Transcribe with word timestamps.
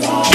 today. 0.00 0.25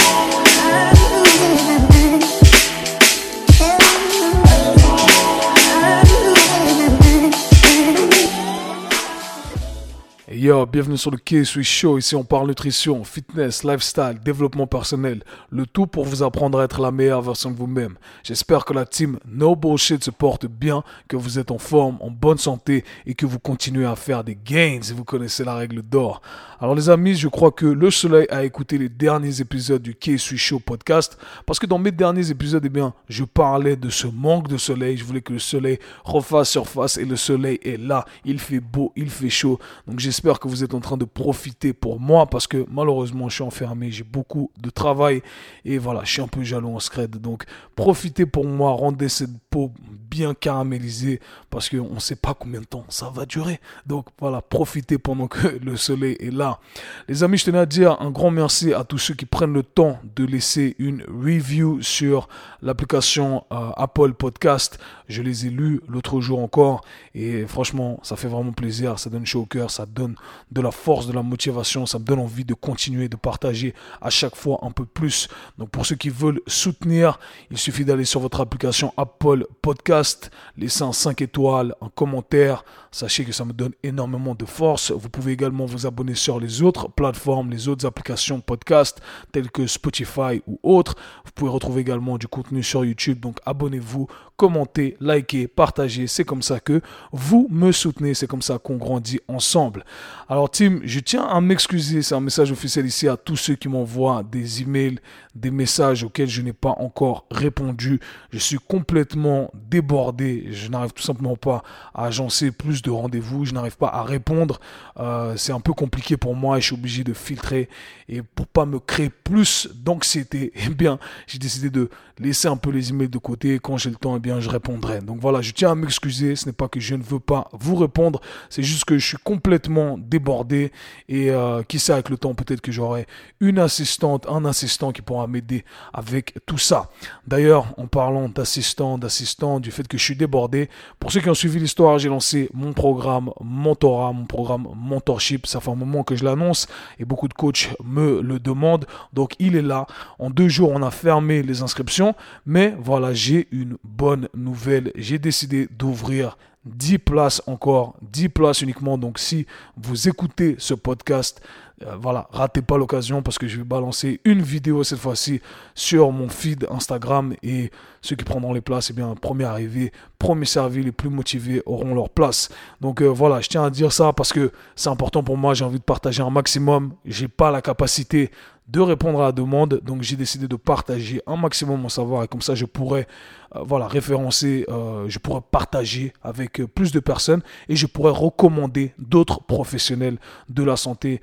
Bienvenue 10.51 10.97
sur 10.97 11.11
le 11.11 11.17
K-Swiss 11.17 11.65
Show. 11.65 11.97
Ici, 11.97 12.13
on 12.13 12.25
parle 12.25 12.49
nutrition, 12.49 13.05
fitness, 13.05 13.63
lifestyle, 13.63 14.19
développement 14.21 14.67
personnel. 14.67 15.23
Le 15.49 15.65
tout 15.65 15.87
pour 15.87 16.03
vous 16.03 16.23
apprendre 16.23 16.59
à 16.59 16.65
être 16.65 16.81
la 16.81 16.91
meilleure 16.91 17.21
version 17.21 17.51
de 17.51 17.55
vous-même. 17.55 17.95
J'espère 18.21 18.65
que 18.65 18.73
la 18.73 18.85
team 18.85 19.17
No 19.25 19.55
Bullshit 19.55 20.03
se 20.03 20.11
porte 20.11 20.47
bien, 20.47 20.83
que 21.07 21.15
vous 21.15 21.39
êtes 21.39 21.51
en 21.51 21.57
forme, 21.57 21.97
en 22.01 22.11
bonne 22.11 22.37
santé 22.37 22.83
et 23.05 23.13
que 23.13 23.25
vous 23.25 23.39
continuez 23.39 23.85
à 23.85 23.95
faire 23.95 24.25
des 24.25 24.35
gains. 24.35 24.81
Vous 24.93 25.05
connaissez 25.05 25.45
la 25.45 25.55
règle 25.55 25.83
d'or. 25.83 26.21
Alors, 26.59 26.75
les 26.75 26.89
amis, 26.89 27.15
je 27.15 27.29
crois 27.29 27.51
que 27.51 27.65
le 27.65 27.89
soleil 27.89 28.27
a 28.29 28.43
écouté 28.43 28.77
les 28.77 28.89
derniers 28.89 29.39
épisodes 29.39 29.81
du 29.81 29.95
K-Swiss 29.95 30.39
Show 30.39 30.59
podcast 30.59 31.17
parce 31.45 31.59
que 31.59 31.65
dans 31.65 31.79
mes 31.79 31.91
derniers 31.91 32.29
épisodes, 32.29 32.63
eh 32.65 32.69
bien, 32.69 32.93
je 33.07 33.23
parlais 33.23 33.77
de 33.77 33.89
ce 33.89 34.05
manque 34.05 34.49
de 34.49 34.57
soleil. 34.57 34.97
Je 34.97 35.05
voulais 35.05 35.21
que 35.21 35.33
le 35.33 35.39
soleil 35.39 35.79
refasse 36.03 36.49
surface 36.49 36.97
et 36.97 37.05
le 37.05 37.15
soleil 37.15 37.57
est 37.63 37.77
là. 37.77 38.05
Il 38.25 38.37
fait 38.37 38.59
beau, 38.59 38.91
il 38.97 39.09
fait 39.09 39.29
chaud. 39.29 39.57
Donc, 39.87 39.99
j'espère 39.99 40.40
que 40.41 40.47
vous 40.47 40.63
êtes 40.63 40.73
en 40.73 40.79
train 40.79 40.97
de 40.97 41.05
profiter 41.05 41.71
pour 41.71 41.99
moi 41.99 42.25
parce 42.25 42.47
que 42.47 42.65
malheureusement 42.69 43.29
je 43.29 43.35
suis 43.35 43.43
enfermé, 43.43 43.91
j'ai 43.91 44.03
beaucoup 44.03 44.51
de 44.59 44.69
travail 44.69 45.21
et 45.63 45.77
voilà, 45.77 46.01
je 46.03 46.11
suis 46.11 46.21
un 46.21 46.27
peu 46.27 46.43
jaloux 46.43 46.75
en 46.75 46.79
scred. 46.79 47.11
Donc 47.11 47.45
profitez 47.75 48.25
pour 48.25 48.45
moi, 48.45 48.71
rendez 48.71 49.07
cette 49.07 49.29
peau 49.49 49.71
bien 50.09 50.33
caramélisée 50.33 51.19
parce 51.49 51.69
qu'on 51.69 51.93
ne 51.95 51.99
sait 51.99 52.15
pas 52.15 52.33
combien 52.33 52.59
de 52.59 52.65
temps 52.65 52.85
ça 52.89 53.09
va 53.09 53.25
durer. 53.25 53.59
Donc 53.85 54.07
voilà, 54.19 54.41
profitez 54.41 54.97
pendant 54.97 55.27
que 55.27 55.47
le 55.63 55.77
soleil 55.77 56.17
est 56.19 56.33
là. 56.33 56.59
Les 57.07 57.23
amis, 57.23 57.37
je 57.37 57.45
tenais 57.45 57.59
à 57.59 57.65
dire 57.65 57.97
un 58.01 58.11
grand 58.11 58.31
merci 58.31 58.73
à 58.73 58.83
tous 58.83 58.97
ceux 58.97 59.13
qui 59.13 59.25
prennent 59.25 59.53
le 59.53 59.63
temps 59.63 59.99
de 60.15 60.25
laisser 60.25 60.75
une 60.79 61.03
review 61.03 61.81
sur 61.81 62.27
l'application 62.61 63.45
euh, 63.51 63.69
Apple 63.77 64.13
Podcast. 64.13 64.79
Je 65.07 65.21
les 65.21 65.47
ai 65.47 65.49
lus 65.49 65.81
l'autre 65.87 66.19
jour 66.19 66.39
encore 66.39 66.81
et 67.13 67.45
franchement, 67.45 67.99
ça 68.03 68.15
fait 68.15 68.27
vraiment 68.27 68.53
plaisir, 68.53 68.99
ça 68.99 69.09
donne 69.09 69.25
chaud 69.25 69.41
au 69.41 69.45
cœur, 69.45 69.71
ça 69.71 69.85
donne 69.85 70.15
de 70.51 70.61
la 70.61 70.71
force, 70.71 71.07
de 71.07 71.13
la 71.13 71.23
motivation, 71.23 71.85
ça 71.85 71.99
me 71.99 72.03
donne 72.03 72.19
envie 72.19 72.45
de 72.45 72.53
continuer, 72.53 73.09
de 73.09 73.15
partager 73.15 73.73
à 74.01 74.09
chaque 74.09 74.35
fois 74.35 74.59
un 74.63 74.71
peu 74.71 74.85
plus. 74.85 75.27
Donc 75.57 75.69
pour 75.69 75.85
ceux 75.85 75.95
qui 75.95 76.09
veulent 76.09 76.41
soutenir, 76.47 77.19
il 77.49 77.57
suffit 77.57 77.85
d'aller 77.85 78.05
sur 78.05 78.19
votre 78.19 78.41
application 78.41 78.93
Apple 78.97 79.47
Podcast, 79.61 80.31
laisser 80.57 80.83
un 80.83 80.93
5 80.93 81.21
étoiles, 81.21 81.75
un 81.81 81.89
commentaire. 81.89 82.63
Sachez 82.93 83.23
que 83.23 83.31
ça 83.31 83.45
me 83.45 83.53
donne 83.53 83.71
énormément 83.83 84.35
de 84.35 84.45
force. 84.45 84.91
Vous 84.91 85.09
pouvez 85.09 85.31
également 85.31 85.65
vous 85.65 85.87
abonner 85.87 86.15
sur 86.15 86.39
les 86.41 86.61
autres 86.61 86.89
plateformes, 86.89 87.49
les 87.49 87.69
autres 87.69 87.85
applications 87.85 88.41
podcast 88.41 89.01
telles 89.31 89.49
que 89.49 89.65
Spotify 89.65 90.41
ou 90.45 90.59
autres. 90.63 90.95
Vous 91.25 91.31
pouvez 91.33 91.51
retrouver 91.51 91.81
également 91.81 92.17
du 92.17 92.27
contenu 92.27 92.63
sur 92.63 92.83
YouTube. 92.83 93.19
Donc 93.19 93.37
abonnez-vous, 93.45 94.07
commentez, 94.41 94.97
likez, 94.99 95.47
partagez. 95.47 96.07
C'est 96.07 96.23
comme 96.23 96.41
ça 96.41 96.59
que 96.59 96.81
vous 97.11 97.47
me 97.51 97.71
soutenez. 97.71 98.15
C'est 98.15 98.25
comme 98.25 98.41
ça 98.41 98.57
qu'on 98.57 98.77
grandit 98.77 99.19
ensemble. 99.27 99.85
Alors, 100.27 100.49
Tim, 100.49 100.79
je 100.83 100.99
tiens 100.99 101.25
à 101.25 101.39
m'excuser. 101.41 102.01
C'est 102.01 102.15
un 102.15 102.21
message 102.21 102.51
officiel 102.51 102.87
ici 102.87 103.07
à 103.07 103.17
tous 103.17 103.35
ceux 103.35 103.53
qui 103.53 103.69
m'envoient 103.69 104.23
des 104.23 104.63
emails, 104.63 104.97
des 105.35 105.51
messages 105.51 106.03
auxquels 106.03 106.27
je 106.27 106.41
n'ai 106.41 106.53
pas 106.53 106.73
encore 106.79 107.25
répondu. 107.29 107.99
Je 108.31 108.39
suis 108.39 108.57
complètement 108.57 109.51
débordé. 109.53 110.47
Je 110.49 110.69
n'arrive 110.69 110.93
tout 110.93 111.03
simplement 111.03 111.35
pas 111.35 111.61
à 111.93 112.05
agencer 112.05 112.49
plus 112.49 112.81
de 112.81 112.89
rendez-vous. 112.89 113.45
Je 113.45 113.53
n'arrive 113.53 113.77
pas 113.77 113.89
à 113.89 114.01
répondre. 114.01 114.59
Euh, 114.97 115.35
c'est 115.37 115.51
un 115.51 115.59
peu 115.59 115.73
compliqué 115.73 116.17
pour 116.17 116.35
moi 116.35 116.59
je 116.59 116.65
suis 116.65 116.75
obligé 116.75 117.03
de 117.03 117.13
filtrer. 117.13 117.69
Et 118.09 118.21
pour 118.23 118.47
pas 118.47 118.65
me 118.65 118.79
créer 118.79 119.09
plus 119.09 119.69
d'anxiété, 119.75 120.51
eh 120.65 120.69
bien, 120.69 120.97
j'ai 121.27 121.37
décidé 121.37 121.69
de 121.69 121.89
laisser 122.17 122.47
un 122.47 122.57
peu 122.57 122.71
les 122.71 122.89
emails 122.89 123.09
de 123.09 123.17
côté. 123.17 123.59
Quand 123.59 123.77
j'ai 123.77 123.89
le 123.89 123.95
temps, 123.95 124.15
eh 124.17 124.19
bien, 124.19 124.30
je 124.39 124.49
répondrai. 124.49 125.01
Donc 125.01 125.19
voilà, 125.19 125.41
je 125.41 125.51
tiens 125.51 125.71
à 125.71 125.75
m'excuser. 125.75 126.35
Ce 126.35 126.45
n'est 126.45 126.53
pas 126.53 126.67
que 126.67 126.79
je 126.79 126.95
ne 126.95 127.03
veux 127.03 127.19
pas 127.19 127.49
vous 127.51 127.75
répondre. 127.75 128.21
C'est 128.49 128.63
juste 128.63 128.85
que 128.85 128.97
je 128.97 129.05
suis 129.05 129.17
complètement 129.17 129.97
débordé 129.97 130.71
et 131.09 131.31
euh, 131.31 131.63
qui 131.63 131.79
sait 131.79 131.93
avec 131.93 132.09
le 132.09 132.17
temps 132.17 132.33
peut-être 132.33 132.61
que 132.61 132.71
j'aurai 132.71 133.07
une 133.39 133.59
assistante, 133.59 134.27
un 134.29 134.45
assistant 134.45 134.91
qui 134.91 135.01
pourra 135.01 135.27
m'aider 135.27 135.65
avec 135.93 136.35
tout 136.45 136.57
ça. 136.57 136.89
D'ailleurs, 137.27 137.73
en 137.77 137.87
parlant 137.87 138.29
d'assistant, 138.29 138.97
d'assistant, 138.97 139.59
du 139.59 139.71
fait 139.71 139.87
que 139.87 139.97
je 139.97 140.03
suis 140.03 140.15
débordé, 140.15 140.69
pour 140.99 141.11
ceux 141.11 141.21
qui 141.21 141.29
ont 141.29 141.33
suivi 141.33 141.59
l'histoire, 141.59 141.99
j'ai 141.99 142.09
lancé 142.09 142.49
mon 142.53 142.73
programme 142.73 143.31
mentorat, 143.41 144.13
mon 144.13 144.25
programme 144.25 144.67
mentorship. 144.75 145.47
Ça 145.47 145.59
fait 145.59 145.71
un 145.71 145.75
moment 145.75 146.03
que 146.03 146.15
je 146.15 146.23
l'annonce 146.23 146.67
et 146.99 147.05
beaucoup 147.05 147.27
de 147.27 147.33
coachs 147.33 147.69
me 147.83 148.21
le 148.21 148.39
demandent. 148.39 148.85
Donc 149.13 149.35
il 149.39 149.55
est 149.55 149.61
là. 149.61 149.87
En 150.19 150.29
deux 150.29 150.47
jours, 150.47 150.71
on 150.71 150.81
a 150.81 150.91
fermé 150.91 151.41
les 151.43 151.61
inscriptions, 151.61 152.15
mais 152.45 152.75
voilà, 152.79 153.13
j'ai 153.13 153.47
une 153.51 153.77
bonne 153.83 154.20
nouvelle. 154.33 154.91
J'ai 154.95 155.19
décidé 155.19 155.67
d'ouvrir 155.71 156.37
10 156.65 156.99
places 156.99 157.41
encore, 157.47 157.95
10 158.01 158.29
places 158.29 158.61
uniquement. 158.61 158.97
Donc 158.97 159.19
si 159.19 159.45
vous 159.77 160.07
écoutez 160.07 160.55
ce 160.59 160.73
podcast, 160.73 161.41
euh, 161.83 161.95
voilà, 161.99 162.27
ratez 162.31 162.61
pas 162.61 162.77
l'occasion 162.77 163.21
parce 163.21 163.37
que 163.37 163.47
je 163.47 163.57
vais 163.57 163.63
balancer 163.63 164.21
une 164.25 164.41
vidéo 164.41 164.83
cette 164.83 164.99
fois-ci 164.99 165.41
sur 165.73 166.11
mon 166.11 166.29
feed 166.29 166.67
Instagram 166.69 167.33
et 167.41 167.71
ceux 168.01 168.15
qui 168.15 168.23
prendront 168.23 168.53
les 168.53 168.61
places, 168.61 168.89
eh 168.91 168.93
bien, 168.93 169.13
premier 169.15 169.45
arrivé, 169.45 169.91
premier 170.19 170.45
servi, 170.45 170.83
les 170.83 170.91
plus 170.91 171.09
motivés 171.09 171.61
auront 171.65 171.95
leur 171.95 172.09
place. 172.09 172.49
Donc 172.81 173.01
euh, 173.01 173.07
voilà, 173.07 173.41
je 173.41 173.49
tiens 173.49 173.63
à 173.63 173.69
dire 173.69 173.91
ça 173.91 174.13
parce 174.13 174.33
que 174.33 174.51
c'est 174.75 174.89
important 174.89 175.23
pour 175.23 175.37
moi, 175.37 175.53
j'ai 175.53 175.65
envie 175.65 175.79
de 175.79 175.83
partager 175.83 176.21
un 176.21 176.29
maximum. 176.29 176.93
J'ai 177.05 177.27
pas 177.27 177.51
la 177.51 177.61
capacité 177.61 178.31
de 178.67 178.79
répondre 178.79 179.21
à 179.21 179.25
la 179.25 179.31
demande. 179.31 179.81
Donc 179.83 180.01
j'ai 180.03 180.15
décidé 180.15 180.47
de 180.47 180.55
partager 180.55 181.21
un 181.25 181.35
maximum 181.35 181.81
mon 181.81 181.89
savoir 181.89 182.23
et 182.23 182.27
comme 182.27 182.41
ça 182.41 182.53
je 182.53 182.65
pourrais 182.65 183.07
euh, 183.55 183.63
voilà, 183.63 183.87
référencer, 183.87 184.65
je 185.07 185.19
pourrais 185.19 185.41
partager 185.41 186.13
avec 186.21 186.50
euh, 186.59 186.67
plus 186.67 186.91
de 186.91 186.99
personnes 186.99 187.41
et 187.69 187.75
je 187.75 187.87
pourrais 187.87 188.11
recommander 188.11 188.93
d'autres 188.99 189.43
professionnels 189.43 190.17
de 190.49 190.63
la 190.63 190.75
santé. 190.75 191.21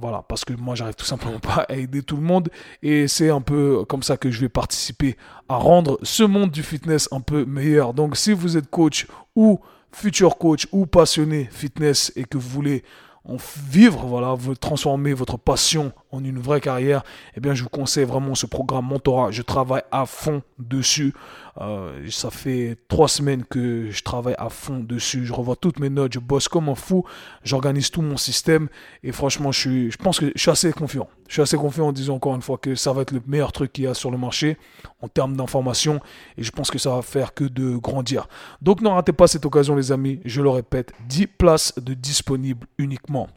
voilà, 0.00 0.22
parce 0.28 0.44
que 0.44 0.52
moi 0.52 0.74
j'arrive 0.74 0.94
tout 0.94 1.06
simplement 1.06 1.38
pas 1.40 1.66
à 1.68 1.74
aider 1.74 2.02
tout 2.02 2.16
le 2.16 2.22
monde 2.22 2.50
et 2.82 3.08
c'est 3.08 3.30
un 3.30 3.40
peu 3.40 3.84
comme 3.88 4.02
ça 4.02 4.16
que 4.16 4.30
je 4.30 4.40
vais 4.40 4.48
participer 4.50 5.16
à 5.48 5.56
rendre 5.56 5.98
ce 6.02 6.22
monde 6.22 6.50
du 6.50 6.62
fitness 6.62 7.08
un 7.12 7.20
peu 7.20 7.44
meilleur. 7.44 7.94
Donc 7.94 8.16
si 8.16 8.32
vous 8.32 8.56
êtes 8.56 8.68
coach 8.68 9.06
ou 9.34 9.60
futur 9.92 10.38
coach 10.38 10.66
ou 10.72 10.86
passionné 10.86 11.48
fitness 11.50 12.12
et 12.16 12.24
que 12.24 12.38
vous 12.38 12.48
voulez 12.48 12.84
en 13.24 13.36
vivre, 13.68 14.06
voilà, 14.06 14.34
vous 14.34 14.54
transformer 14.54 15.12
votre 15.12 15.38
passion 15.38 15.92
en 16.12 16.24
une 16.24 16.38
vraie 16.38 16.60
carrière, 16.60 17.02
eh 17.36 17.40
bien, 17.40 17.54
je 17.54 17.62
vous 17.62 17.68
conseille 17.68 18.04
vraiment 18.04 18.34
ce 18.34 18.46
programme 18.46 18.86
mentorat. 18.86 19.30
Je 19.30 19.42
travaille 19.42 19.82
à 19.90 20.06
fond 20.06 20.42
dessus. 20.58 21.14
Euh, 21.60 22.06
ça 22.10 22.30
fait 22.30 22.76
trois 22.88 23.08
semaines 23.08 23.44
que 23.44 23.90
je 23.90 24.02
travaille 24.02 24.36
à 24.38 24.48
fond 24.48 24.80
dessus. 24.80 25.26
Je 25.26 25.32
revois 25.32 25.56
toutes 25.56 25.78
mes 25.78 25.90
notes, 25.90 26.12
je 26.14 26.18
bosse 26.18 26.48
comme 26.48 26.68
un 26.68 26.74
fou, 26.74 27.04
j'organise 27.44 27.90
tout 27.90 28.02
mon 28.02 28.16
système 28.16 28.68
et 29.02 29.12
franchement, 29.12 29.52
je, 29.52 29.60
suis, 29.60 29.90
je 29.90 29.96
pense 29.96 30.20
que 30.20 30.32
je 30.34 30.40
suis 30.40 30.50
assez 30.50 30.72
confiant. 30.72 31.08
Je 31.28 31.34
suis 31.34 31.42
assez 31.42 31.56
confiant 31.56 31.88
en 31.88 31.92
disant 31.92 32.16
encore 32.16 32.34
une 32.34 32.42
fois 32.42 32.58
que 32.58 32.74
ça 32.74 32.92
va 32.92 33.02
être 33.02 33.12
le 33.12 33.22
meilleur 33.26 33.52
truc 33.52 33.72
qu'il 33.72 33.84
y 33.84 33.86
a 33.86 33.94
sur 33.94 34.10
le 34.10 34.18
marché 34.18 34.56
en 35.00 35.08
termes 35.08 35.36
d'information 35.36 36.00
et 36.36 36.42
je 36.42 36.50
pense 36.50 36.70
que 36.70 36.78
ça 36.78 36.90
va 36.90 37.02
faire 37.02 37.34
que 37.34 37.44
de 37.44 37.76
grandir. 37.76 38.28
Donc 38.62 38.80
ne 38.80 38.88
ratez 38.88 39.12
pas 39.12 39.28
cette 39.28 39.44
occasion 39.44 39.76
les 39.76 39.92
amis, 39.92 40.20
je 40.24 40.42
le 40.42 40.50
répète, 40.50 40.92
10 41.08 41.26
places 41.28 41.74
de 41.78 41.94
disponibles 41.94 42.66
uniquement. 42.78 43.28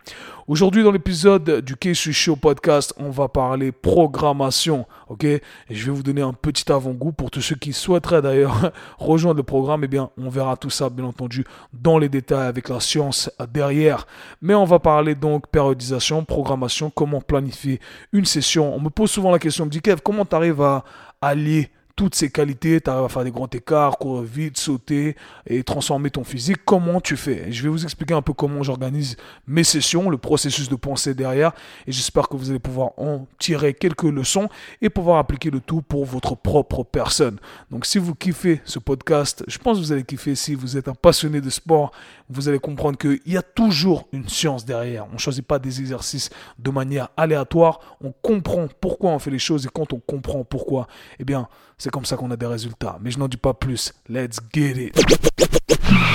Aujourd'hui 0.46 0.84
dans 0.84 0.92
l'épisode 0.92 1.62
du 1.62 1.78
Case 1.78 1.96
Show 1.96 2.36
podcast, 2.36 2.94
on 2.98 3.12
va 3.12 3.30
parler 3.30 3.72
programmation, 3.72 4.86
ok? 5.08 5.26
Je 5.70 5.86
vais 5.86 5.92
vous 5.92 6.04
donner 6.04 6.22
un 6.22 6.34
petit 6.34 6.70
avant-goût 6.70 7.14
pour 7.14 7.32
tous 7.32 7.40
ceux 7.40 7.56
qui 7.56 7.72
souhaiteraient 7.72 8.22
d'ailleurs 8.22 8.74
rejoindre 8.98 9.38
le 9.38 9.44
programme. 9.44 9.86
Eh 9.86 9.88
bien, 9.88 10.10
on 10.18 10.28
verra 10.28 10.58
tout 10.58 10.70
ça 10.70 10.90
bien 10.90 11.06
entendu 11.06 11.46
dans 11.72 11.98
les 11.98 12.10
détails 12.10 12.46
avec 12.46 12.68
la 12.68 12.82
science 12.82 13.32
derrière. 13.54 14.06
Mais 14.42 14.54
on 14.54 14.66
va 14.66 14.80
parler 14.80 15.16
donc 15.16 15.48
périodisation, 15.48 16.26
programmation, 16.26 16.90
comment 16.90 17.22
planifier 17.22 17.80
une 18.12 18.26
session. 18.26 18.76
On 18.76 18.82
me 18.82 18.90
pose 18.90 19.12
souvent 19.12 19.32
la 19.32 19.40
question, 19.40 19.64
on 19.64 19.68
me 19.68 19.72
dit 19.72 19.82
Kev, 19.82 20.02
comment 20.04 20.26
tu 20.26 20.36
arrives 20.36 20.62
à 20.62 20.84
allier 21.22 21.70
toutes 21.96 22.16
ces 22.16 22.32
qualités, 22.32 22.82
tu 22.82 22.90
arrives 22.90 23.06
à 23.06 23.10
faire 23.10 23.24
des 23.24 23.32
grands 23.32 23.50
écarts, 23.50 23.98
courir 23.98 24.24
vite, 24.24 24.58
sauter 24.58 25.16
et 25.46 25.64
transformer 25.64 26.10
ton 26.10 26.24
physique. 26.24 26.58
Comment 26.66 27.00
tu 27.00 27.16
fais? 27.16 27.52
Je 27.52 27.62
vais 27.64 27.70
vous 27.70 27.84
expliquer 27.84 28.16
un 28.16 28.24
peu 28.24 28.34
comment 28.34 28.64
j'organise 28.64 29.16
mes 29.48 29.64
sessions, 29.64 30.10
le 30.10 30.18
processus 30.18 30.70
de 30.70 30.76
pensée 30.76 31.14
derrière 31.14 31.52
et 31.86 31.92
j'espère 31.92 32.30
que 32.30 32.36
vous 32.36 32.50
allez 32.50 32.60
pouvoir 32.60 32.92
en 32.98 33.28
tirer 33.38 33.74
quelques 33.74 34.04
leçons 34.04 34.50
et 34.82 34.90
pouvoir 34.90 35.18
appliquer 35.18 35.52
le 35.52 35.60
tout 35.60 35.82
pour 35.82 36.06
votre 36.06 36.36
propre 36.36 36.84
personne. 36.84 37.38
Donc 37.70 37.86
si 37.86 38.00
vous 38.00 38.16
kiffez 38.16 38.62
ce 38.66 38.80
podcast, 38.80 39.44
je 39.48 39.58
pense 39.60 39.78
que 39.78 39.84
vous 39.84 39.92
allez 39.92 40.04
kiffer 40.04 40.34
si 40.34 40.56
vous 40.56 40.78
êtes 40.78 40.88
un 40.88 40.96
passionné 40.96 41.42
de 41.42 41.50
sport, 41.52 41.92
vous 42.30 42.50
allez 42.50 42.60
comprendre 42.60 42.98
qu'il 42.98 43.22
y 43.28 43.38
a 43.38 43.44
toujours 43.44 44.08
une 44.12 44.28
science 44.28 44.66
derrière. 44.66 45.06
On 45.12 45.14
ne 45.14 45.20
choisit 45.20 45.46
pas 45.46 45.60
des 45.60 45.80
exercices 45.80 46.32
de 46.58 46.72
manière 46.72 47.10
aléatoire, 47.18 47.80
on 48.02 48.12
comprend 48.12 48.68
pourquoi 48.82 49.12
on 49.12 49.20
fait 49.20 49.32
les 49.32 49.40
choses 49.40 49.66
et 49.66 49.70
quand 49.72 49.94
on 49.94 50.00
comprend 50.00 50.44
pourquoi, 50.44 50.88
eh 51.20 51.24
bien 51.24 51.48
c'est 51.84 51.90
comme 51.90 52.06
ça 52.06 52.16
qu'on 52.16 52.32
a 52.32 52.38
des 52.38 52.46
résultats. 52.46 52.98
Mais 53.02 53.12
je 53.12 53.20
n'en 53.20 53.28
dis 53.28 53.36
pas 53.36 53.54
plus. 53.54 53.92
Let's 54.08 54.40
get 54.54 54.86
it. 54.86 55.04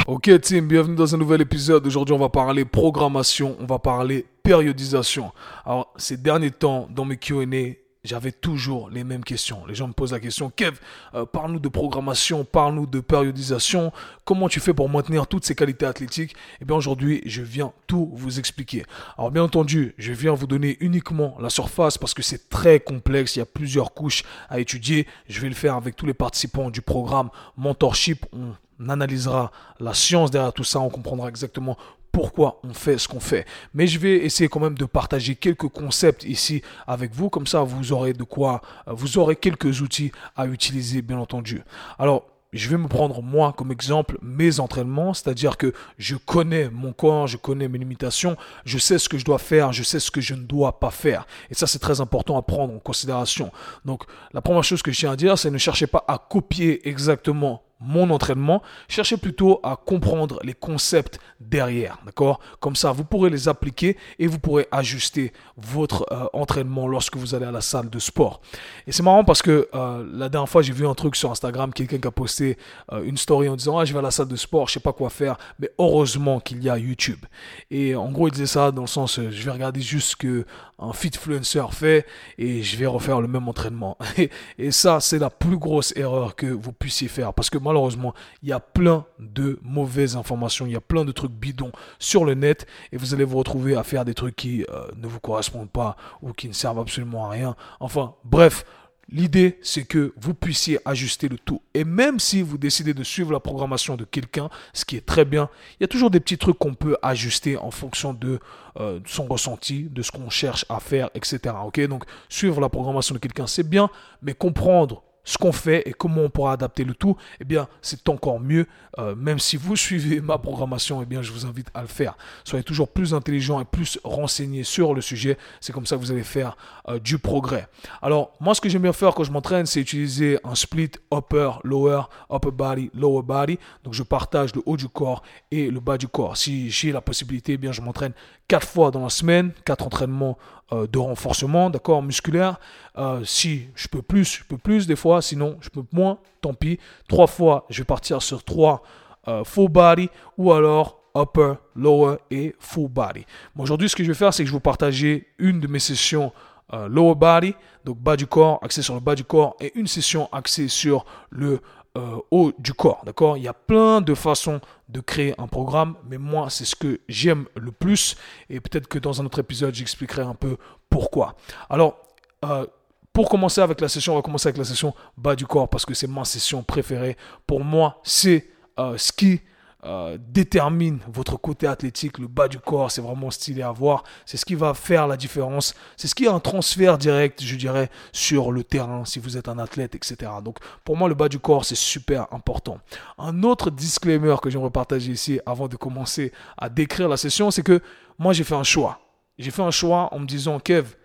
Ok 0.06 0.40
team, 0.40 0.66
bienvenue 0.66 0.96
dans 0.96 1.14
un 1.14 1.18
nouvel 1.18 1.42
épisode. 1.42 1.86
Aujourd'hui 1.86 2.14
on 2.14 2.18
va 2.18 2.30
parler 2.30 2.64
programmation, 2.64 3.54
on 3.60 3.66
va 3.66 3.78
parler 3.78 4.24
périodisation. 4.42 5.30
Alors 5.66 5.92
ces 5.98 6.16
derniers 6.16 6.52
temps 6.52 6.88
dans 6.90 7.04
mes 7.04 7.18
Q&A, 7.18 7.74
j'avais 8.04 8.32
toujours 8.32 8.90
les 8.90 9.04
mêmes 9.04 9.24
questions. 9.24 9.66
Les 9.66 9.74
gens 9.74 9.88
me 9.88 9.92
posent 9.92 10.12
la 10.12 10.20
question, 10.20 10.50
Kev, 10.50 10.78
euh, 11.14 11.24
parle-nous 11.26 11.58
de 11.58 11.68
programmation, 11.68 12.44
parle-nous 12.44 12.86
de 12.86 13.00
périodisation, 13.00 13.92
comment 14.24 14.48
tu 14.48 14.60
fais 14.60 14.74
pour 14.74 14.88
maintenir 14.88 15.26
toutes 15.26 15.44
ces 15.44 15.54
qualités 15.54 15.86
athlétiques? 15.86 16.34
Eh 16.60 16.64
bien 16.64 16.76
aujourd'hui, 16.76 17.22
je 17.26 17.42
viens 17.42 17.72
tout 17.86 18.10
vous 18.14 18.38
expliquer. 18.38 18.84
Alors 19.16 19.30
bien 19.30 19.42
entendu, 19.42 19.94
je 19.98 20.12
viens 20.12 20.34
vous 20.34 20.46
donner 20.46 20.76
uniquement 20.80 21.36
la 21.40 21.50
surface 21.50 21.98
parce 21.98 22.14
que 22.14 22.22
c'est 22.22 22.48
très 22.48 22.80
complexe, 22.80 23.36
il 23.36 23.40
y 23.40 23.42
a 23.42 23.46
plusieurs 23.46 23.92
couches 23.92 24.22
à 24.48 24.60
étudier. 24.60 25.06
Je 25.28 25.40
vais 25.40 25.48
le 25.48 25.54
faire 25.54 25.74
avec 25.74 25.96
tous 25.96 26.06
les 26.06 26.14
participants 26.14 26.70
du 26.70 26.82
programme 26.82 27.30
Mentorship. 27.56 28.26
On 28.32 28.54
on 28.80 28.88
analysera 28.88 29.50
la 29.80 29.94
science 29.94 30.30
derrière 30.30 30.52
tout 30.52 30.64
ça, 30.64 30.80
on 30.80 30.88
comprendra 30.88 31.28
exactement 31.28 31.76
pourquoi 32.12 32.60
on 32.64 32.72
fait 32.74 32.98
ce 32.98 33.08
qu'on 33.08 33.20
fait. 33.20 33.46
Mais 33.74 33.86
je 33.86 33.98
vais 33.98 34.16
essayer 34.24 34.48
quand 34.48 34.60
même 34.60 34.76
de 34.76 34.84
partager 34.84 35.34
quelques 35.34 35.68
concepts 35.68 36.24
ici 36.24 36.62
avec 36.86 37.14
vous, 37.14 37.30
comme 37.30 37.46
ça 37.46 37.62
vous 37.62 37.92
aurez 37.92 38.12
de 38.12 38.24
quoi, 38.24 38.60
euh, 38.86 38.92
vous 38.92 39.18
aurez 39.18 39.36
quelques 39.36 39.80
outils 39.80 40.12
à 40.36 40.46
utiliser 40.46 41.02
bien 41.02 41.18
entendu. 41.18 41.62
Alors, 41.98 42.24
je 42.52 42.68
vais 42.70 42.78
me 42.78 42.88
prendre 42.88 43.22
moi 43.22 43.52
comme 43.52 43.70
exemple 43.70 44.16
mes 44.22 44.58
entraînements, 44.58 45.12
c'est-à-dire 45.12 45.56
que 45.58 45.74
je 45.98 46.16
connais 46.16 46.70
mon 46.70 46.92
corps, 46.92 47.26
je 47.26 47.36
connais 47.36 47.68
mes 47.68 47.78
limitations, 47.78 48.36
je 48.64 48.78
sais 48.78 48.98
ce 48.98 49.08
que 49.08 49.18
je 49.18 49.24
dois 49.24 49.38
faire, 49.38 49.72
je 49.72 49.82
sais 49.82 50.00
ce 50.00 50.10
que 50.10 50.20
je 50.20 50.34
ne 50.34 50.42
dois 50.42 50.80
pas 50.80 50.90
faire. 50.90 51.26
Et 51.50 51.54
ça, 51.54 51.66
c'est 51.66 51.78
très 51.78 52.00
important 52.00 52.38
à 52.38 52.42
prendre 52.42 52.74
en 52.74 52.78
considération. 52.78 53.52
Donc, 53.84 54.04
la 54.32 54.40
première 54.40 54.64
chose 54.64 54.82
que 54.82 54.92
je 54.92 54.98
tiens 54.98 55.12
à 55.12 55.16
dire, 55.16 55.36
c'est 55.38 55.50
ne 55.50 55.58
cherchez 55.58 55.86
pas 55.86 56.04
à 56.08 56.18
copier 56.18 56.88
exactement 56.88 57.62
mon 57.80 58.10
entraînement, 58.10 58.62
cherchez 58.88 59.16
plutôt 59.16 59.60
à 59.62 59.76
comprendre 59.76 60.40
les 60.42 60.54
concepts 60.54 61.20
derrière, 61.40 61.98
d'accord? 62.04 62.40
Comme 62.60 62.76
ça, 62.76 62.92
vous 62.92 63.04
pourrez 63.04 63.30
les 63.30 63.48
appliquer 63.48 63.96
et 64.18 64.26
vous 64.26 64.38
pourrez 64.38 64.66
ajuster 64.72 65.32
votre 65.56 66.06
euh, 66.12 66.26
entraînement 66.32 66.88
lorsque 66.88 67.16
vous 67.16 67.34
allez 67.34 67.46
à 67.46 67.52
la 67.52 67.60
salle 67.60 67.90
de 67.90 67.98
sport. 67.98 68.40
Et 68.86 68.92
c'est 68.92 69.02
marrant 69.02 69.24
parce 69.24 69.42
que 69.42 69.68
euh, 69.74 70.04
la 70.12 70.28
dernière 70.28 70.48
fois, 70.48 70.62
j'ai 70.62 70.72
vu 70.72 70.86
un 70.86 70.94
truc 70.94 71.14
sur 71.14 71.30
Instagram, 71.30 71.72
quelqu'un 71.72 71.98
qui 71.98 72.08
a 72.08 72.10
posté 72.10 72.58
euh, 72.92 73.02
une 73.04 73.16
story 73.16 73.48
en 73.48 73.56
disant 73.56 73.78
ah 73.78 73.84
je 73.84 73.92
vais 73.92 74.00
à 74.00 74.02
la 74.02 74.10
salle 74.10 74.28
de 74.28 74.36
sport, 74.36 74.68
je 74.68 74.74
sais 74.74 74.80
pas 74.80 74.92
quoi 74.92 75.10
faire, 75.10 75.36
mais 75.58 75.70
heureusement 75.78 76.40
qu'il 76.40 76.62
y 76.62 76.68
a 76.68 76.78
YouTube. 76.78 77.24
Et 77.70 77.94
en 77.94 78.10
gros, 78.10 78.28
il 78.28 78.32
disait 78.32 78.46
ça 78.46 78.72
dans 78.72 78.82
le 78.82 78.88
sens 78.88 79.20
je 79.20 79.42
vais 79.42 79.50
regarder 79.50 79.80
juste 79.80 80.10
ce 80.10 80.16
que 80.16 80.44
un 80.78 80.92
fitfluencer 80.92 81.66
fait 81.72 82.06
et 82.38 82.62
je 82.62 82.76
vais 82.76 82.86
refaire 82.86 83.20
le 83.20 83.28
même 83.28 83.48
entraînement. 83.48 83.98
Et, 84.58 84.70
ça, 84.70 85.00
c'est 85.00 85.18
la 85.18 85.30
plus 85.30 85.58
grosse 85.58 85.92
erreur 85.96 86.36
que 86.36 86.46
vous 86.46 86.72
puissiez 86.72 87.08
faire 87.08 87.34
parce 87.34 87.50
que 87.50 87.58
malheureusement, 87.68 88.14
il 88.42 88.48
y 88.48 88.52
a 88.52 88.60
plein 88.60 89.06
de 89.18 89.58
mauvaises 89.62 90.16
informations, 90.16 90.66
il 90.66 90.72
y 90.72 90.76
a 90.76 90.80
plein 90.80 91.04
de 91.04 91.12
trucs 91.12 91.32
bidons 91.32 91.72
sur 91.98 92.24
le 92.24 92.34
net 92.34 92.66
et 92.92 92.96
vous 92.96 93.14
allez 93.14 93.24
vous 93.24 93.38
retrouver 93.38 93.76
à 93.76 93.84
faire 93.84 94.04
des 94.04 94.14
trucs 94.14 94.36
qui 94.36 94.64
euh, 94.70 94.88
ne 94.96 95.06
vous 95.06 95.20
correspondent 95.20 95.70
pas 95.70 95.96
ou 96.22 96.32
qui 96.32 96.48
ne 96.48 96.52
servent 96.52 96.80
absolument 96.80 97.26
à 97.26 97.30
rien. 97.30 97.56
Enfin, 97.80 98.14
bref, 98.24 98.64
L'idée, 99.10 99.58
c'est 99.62 99.84
que 99.84 100.12
vous 100.18 100.34
puissiez 100.34 100.78
ajuster 100.84 101.28
le 101.28 101.38
tout. 101.38 101.62
Et 101.72 101.84
même 101.84 102.20
si 102.20 102.42
vous 102.42 102.58
décidez 102.58 102.92
de 102.92 103.02
suivre 103.02 103.32
la 103.32 103.40
programmation 103.40 103.96
de 103.96 104.04
quelqu'un, 104.04 104.50
ce 104.74 104.84
qui 104.84 104.96
est 104.96 105.06
très 105.06 105.24
bien, 105.24 105.48
il 105.72 105.82
y 105.82 105.84
a 105.84 105.88
toujours 105.88 106.10
des 106.10 106.20
petits 106.20 106.36
trucs 106.36 106.58
qu'on 106.58 106.74
peut 106.74 106.98
ajuster 107.00 107.56
en 107.56 107.70
fonction 107.70 108.12
de 108.12 108.38
euh, 108.78 109.00
son 109.06 109.24
ressenti, 109.24 109.84
de 109.84 110.02
ce 110.02 110.12
qu'on 110.12 110.28
cherche 110.28 110.66
à 110.68 110.78
faire, 110.78 111.08
etc. 111.14 111.54
Ok, 111.64 111.80
donc 111.86 112.04
suivre 112.28 112.60
la 112.60 112.68
programmation 112.68 113.14
de 113.14 113.18
quelqu'un, 113.18 113.46
c'est 113.46 113.66
bien, 113.66 113.88
mais 114.20 114.34
comprendre 114.34 115.02
ce 115.28 115.36
qu'on 115.36 115.52
fait 115.52 115.86
et 115.86 115.92
comment 115.92 116.22
on 116.22 116.30
pourra 116.30 116.52
adapter 116.52 116.84
le 116.84 116.94
tout, 116.94 117.14
eh 117.38 117.44
bien, 117.44 117.68
c'est 117.82 118.08
encore 118.08 118.40
mieux. 118.40 118.66
Euh, 118.98 119.14
même 119.14 119.38
si 119.38 119.58
vous 119.58 119.76
suivez 119.76 120.22
ma 120.22 120.38
programmation, 120.38 121.02
eh 121.02 121.04
bien, 121.04 121.20
je 121.20 121.32
vous 121.32 121.44
invite 121.44 121.68
à 121.74 121.82
le 121.82 121.86
faire. 121.86 122.16
Soyez 122.44 122.64
toujours 122.64 122.88
plus 122.88 123.12
intelligent 123.12 123.60
et 123.60 123.66
plus 123.66 124.00
renseigné 124.04 124.62
sur 124.62 124.94
le 124.94 125.02
sujet. 125.02 125.36
C'est 125.60 125.74
comme 125.74 125.84
ça 125.84 125.96
que 125.96 126.00
vous 126.00 126.10
allez 126.10 126.22
faire 126.22 126.56
euh, 126.88 126.98
du 126.98 127.18
progrès. 127.18 127.68
Alors, 128.00 128.32
moi, 128.40 128.54
ce 128.54 128.62
que 128.62 128.70
j'aime 128.70 128.80
bien 128.80 128.94
faire 128.94 129.14
quand 129.14 129.24
je 129.24 129.30
m'entraîne, 129.30 129.66
c'est 129.66 129.80
utiliser 129.80 130.38
un 130.44 130.54
split 130.54 130.92
upper, 131.12 131.50
lower, 131.62 132.04
upper 132.32 132.50
body, 132.50 132.90
lower 132.94 133.22
body. 133.22 133.58
Donc, 133.84 133.92
je 133.92 134.02
partage 134.02 134.54
le 134.54 134.62
haut 134.64 134.78
du 134.78 134.88
corps 134.88 135.22
et 135.50 135.70
le 135.70 135.80
bas 135.80 135.98
du 135.98 136.08
corps. 136.08 136.38
Si 136.38 136.70
j'ai 136.70 136.90
la 136.90 137.02
possibilité, 137.02 137.52
eh 137.52 137.58
bien, 137.58 137.72
je 137.72 137.82
m'entraîne 137.82 138.14
quatre 138.48 138.66
fois 138.66 138.90
dans 138.90 139.02
la 139.02 139.10
semaine, 139.10 139.52
quatre 139.66 139.84
entraînements 139.84 140.38
euh, 140.70 140.86
de 140.86 140.98
renforcement, 140.98 141.70
d'accord, 141.70 142.02
musculaire. 142.02 142.60
Euh, 142.98 143.22
si 143.24 143.68
je 143.74 143.88
peux 143.88 144.02
plus, 144.02 144.38
je 144.38 144.44
peux 144.44 144.58
plus 144.58 144.86
des 144.86 144.96
fois, 144.96 145.22
sinon 145.22 145.56
je 145.62 145.70
peux 145.70 145.82
moins, 145.92 146.18
tant 146.42 146.52
pis. 146.52 146.78
Trois 147.08 147.26
fois, 147.26 147.64
je 147.70 147.78
vais 147.78 147.86
partir 147.86 148.20
sur 148.20 148.44
trois 148.44 148.82
euh, 149.28 149.44
full 149.44 149.70
body 149.70 150.10
ou 150.36 150.52
alors 150.52 151.00
upper, 151.16 151.54
lower 151.74 152.16
et 152.30 152.54
full 152.58 152.88
body. 152.88 153.24
Aujourd'hui, 153.56 153.88
ce 153.88 153.96
que 153.96 154.04
je 154.04 154.08
vais 154.08 154.14
faire, 154.14 154.34
c'est 154.34 154.42
que 154.42 154.46
je 154.48 154.52
vais 154.52 154.56
vous 154.56 154.60
partager 154.60 155.28
une 155.38 155.58
de 155.58 155.66
mes 155.66 155.78
sessions 155.78 156.32
lower 156.70 157.14
body, 157.14 157.54
donc 157.86 157.96
bas 157.96 158.14
du 158.14 158.26
corps, 158.26 158.58
axé 158.60 158.82
sur 158.82 158.92
le 158.92 159.00
bas 159.00 159.14
du 159.14 159.24
corps, 159.24 159.56
et 159.58 159.72
une 159.74 159.86
session 159.86 160.28
axée 160.32 160.68
sur 160.68 161.06
le 161.30 161.62
euh, 161.98 162.16
haut 162.30 162.52
du 162.58 162.72
corps. 162.74 163.02
D'accord? 163.04 163.36
Il 163.36 163.42
y 163.42 163.48
a 163.48 163.52
plein 163.52 164.00
de 164.00 164.14
façons 164.14 164.60
de 164.88 165.00
créer 165.00 165.34
un 165.36 165.48
programme, 165.48 165.96
mais 166.08 166.16
moi, 166.16 166.48
c'est 166.48 166.64
ce 166.64 166.76
que 166.76 167.00
j'aime 167.08 167.46
le 167.56 167.72
plus. 167.72 168.16
Et 168.48 168.60
peut-être 168.60 168.86
que 168.86 169.00
dans 169.00 169.20
un 169.20 169.26
autre 169.26 169.40
épisode, 169.40 169.74
j'expliquerai 169.74 170.22
un 170.22 170.34
peu 170.34 170.58
pourquoi. 170.88 171.34
Alors, 171.68 171.98
euh, 172.44 172.66
pour 173.12 173.28
commencer 173.28 173.60
avec 173.60 173.80
la 173.80 173.88
session, 173.88 174.12
on 174.12 174.16
va 174.16 174.22
commencer 174.22 174.46
avec 174.46 174.58
la 174.58 174.64
session 174.64 174.94
bas 175.16 175.34
du 175.34 175.44
corps 175.44 175.68
parce 175.68 175.84
que 175.84 175.92
c'est 175.92 176.06
ma 176.06 176.24
session 176.24 176.62
préférée. 176.62 177.16
Pour 177.48 177.64
moi, 177.64 178.00
c'est 178.04 178.48
euh, 178.78 178.96
ce 178.96 179.10
qui 179.10 179.40
euh, 179.84 180.18
détermine 180.20 180.98
votre 181.06 181.36
côté 181.36 181.68
athlétique, 181.68 182.18
le 182.18 182.26
bas 182.26 182.48
du 182.48 182.58
corps, 182.58 182.90
c'est 182.90 183.00
vraiment 183.00 183.30
stylé 183.30 183.62
à 183.62 183.70
voir. 183.70 184.02
C'est 184.26 184.36
ce 184.36 184.44
qui 184.44 184.56
va 184.56 184.74
faire 184.74 185.06
la 185.06 185.16
différence. 185.16 185.74
C'est 185.96 186.08
ce 186.08 186.16
qui 186.16 186.24
est 186.24 186.28
un 186.28 186.40
transfert 186.40 186.98
direct, 186.98 187.42
je 187.42 187.54
dirais, 187.54 187.88
sur 188.12 188.50
le 188.50 188.64
terrain 188.64 189.04
si 189.04 189.20
vous 189.20 189.36
êtes 189.36 189.48
un 189.48 189.58
athlète, 189.58 189.94
etc. 189.94 190.32
Donc 190.42 190.58
pour 190.84 190.96
moi, 190.96 191.08
le 191.08 191.14
bas 191.14 191.28
du 191.28 191.38
corps, 191.38 191.64
c'est 191.64 191.76
super 191.76 192.26
important. 192.32 192.78
Un 193.18 193.44
autre 193.44 193.70
disclaimer 193.70 194.34
que 194.42 194.50
j'aimerais 194.50 194.70
partager 194.70 195.12
ici 195.12 195.40
avant 195.46 195.68
de 195.68 195.76
commencer 195.76 196.32
à 196.56 196.68
décrire 196.68 197.08
la 197.08 197.16
session, 197.16 197.52
c'est 197.52 197.62
que 197.62 197.80
moi, 198.18 198.32
j'ai 198.32 198.44
fait 198.44 198.56
un 198.56 198.64
choix. 198.64 199.00
J'ai 199.38 199.52
fait 199.52 199.62
un 199.62 199.70
choix 199.70 200.12
en 200.12 200.18
me 200.18 200.26
disant, 200.26 200.58
Kev, 200.58 200.96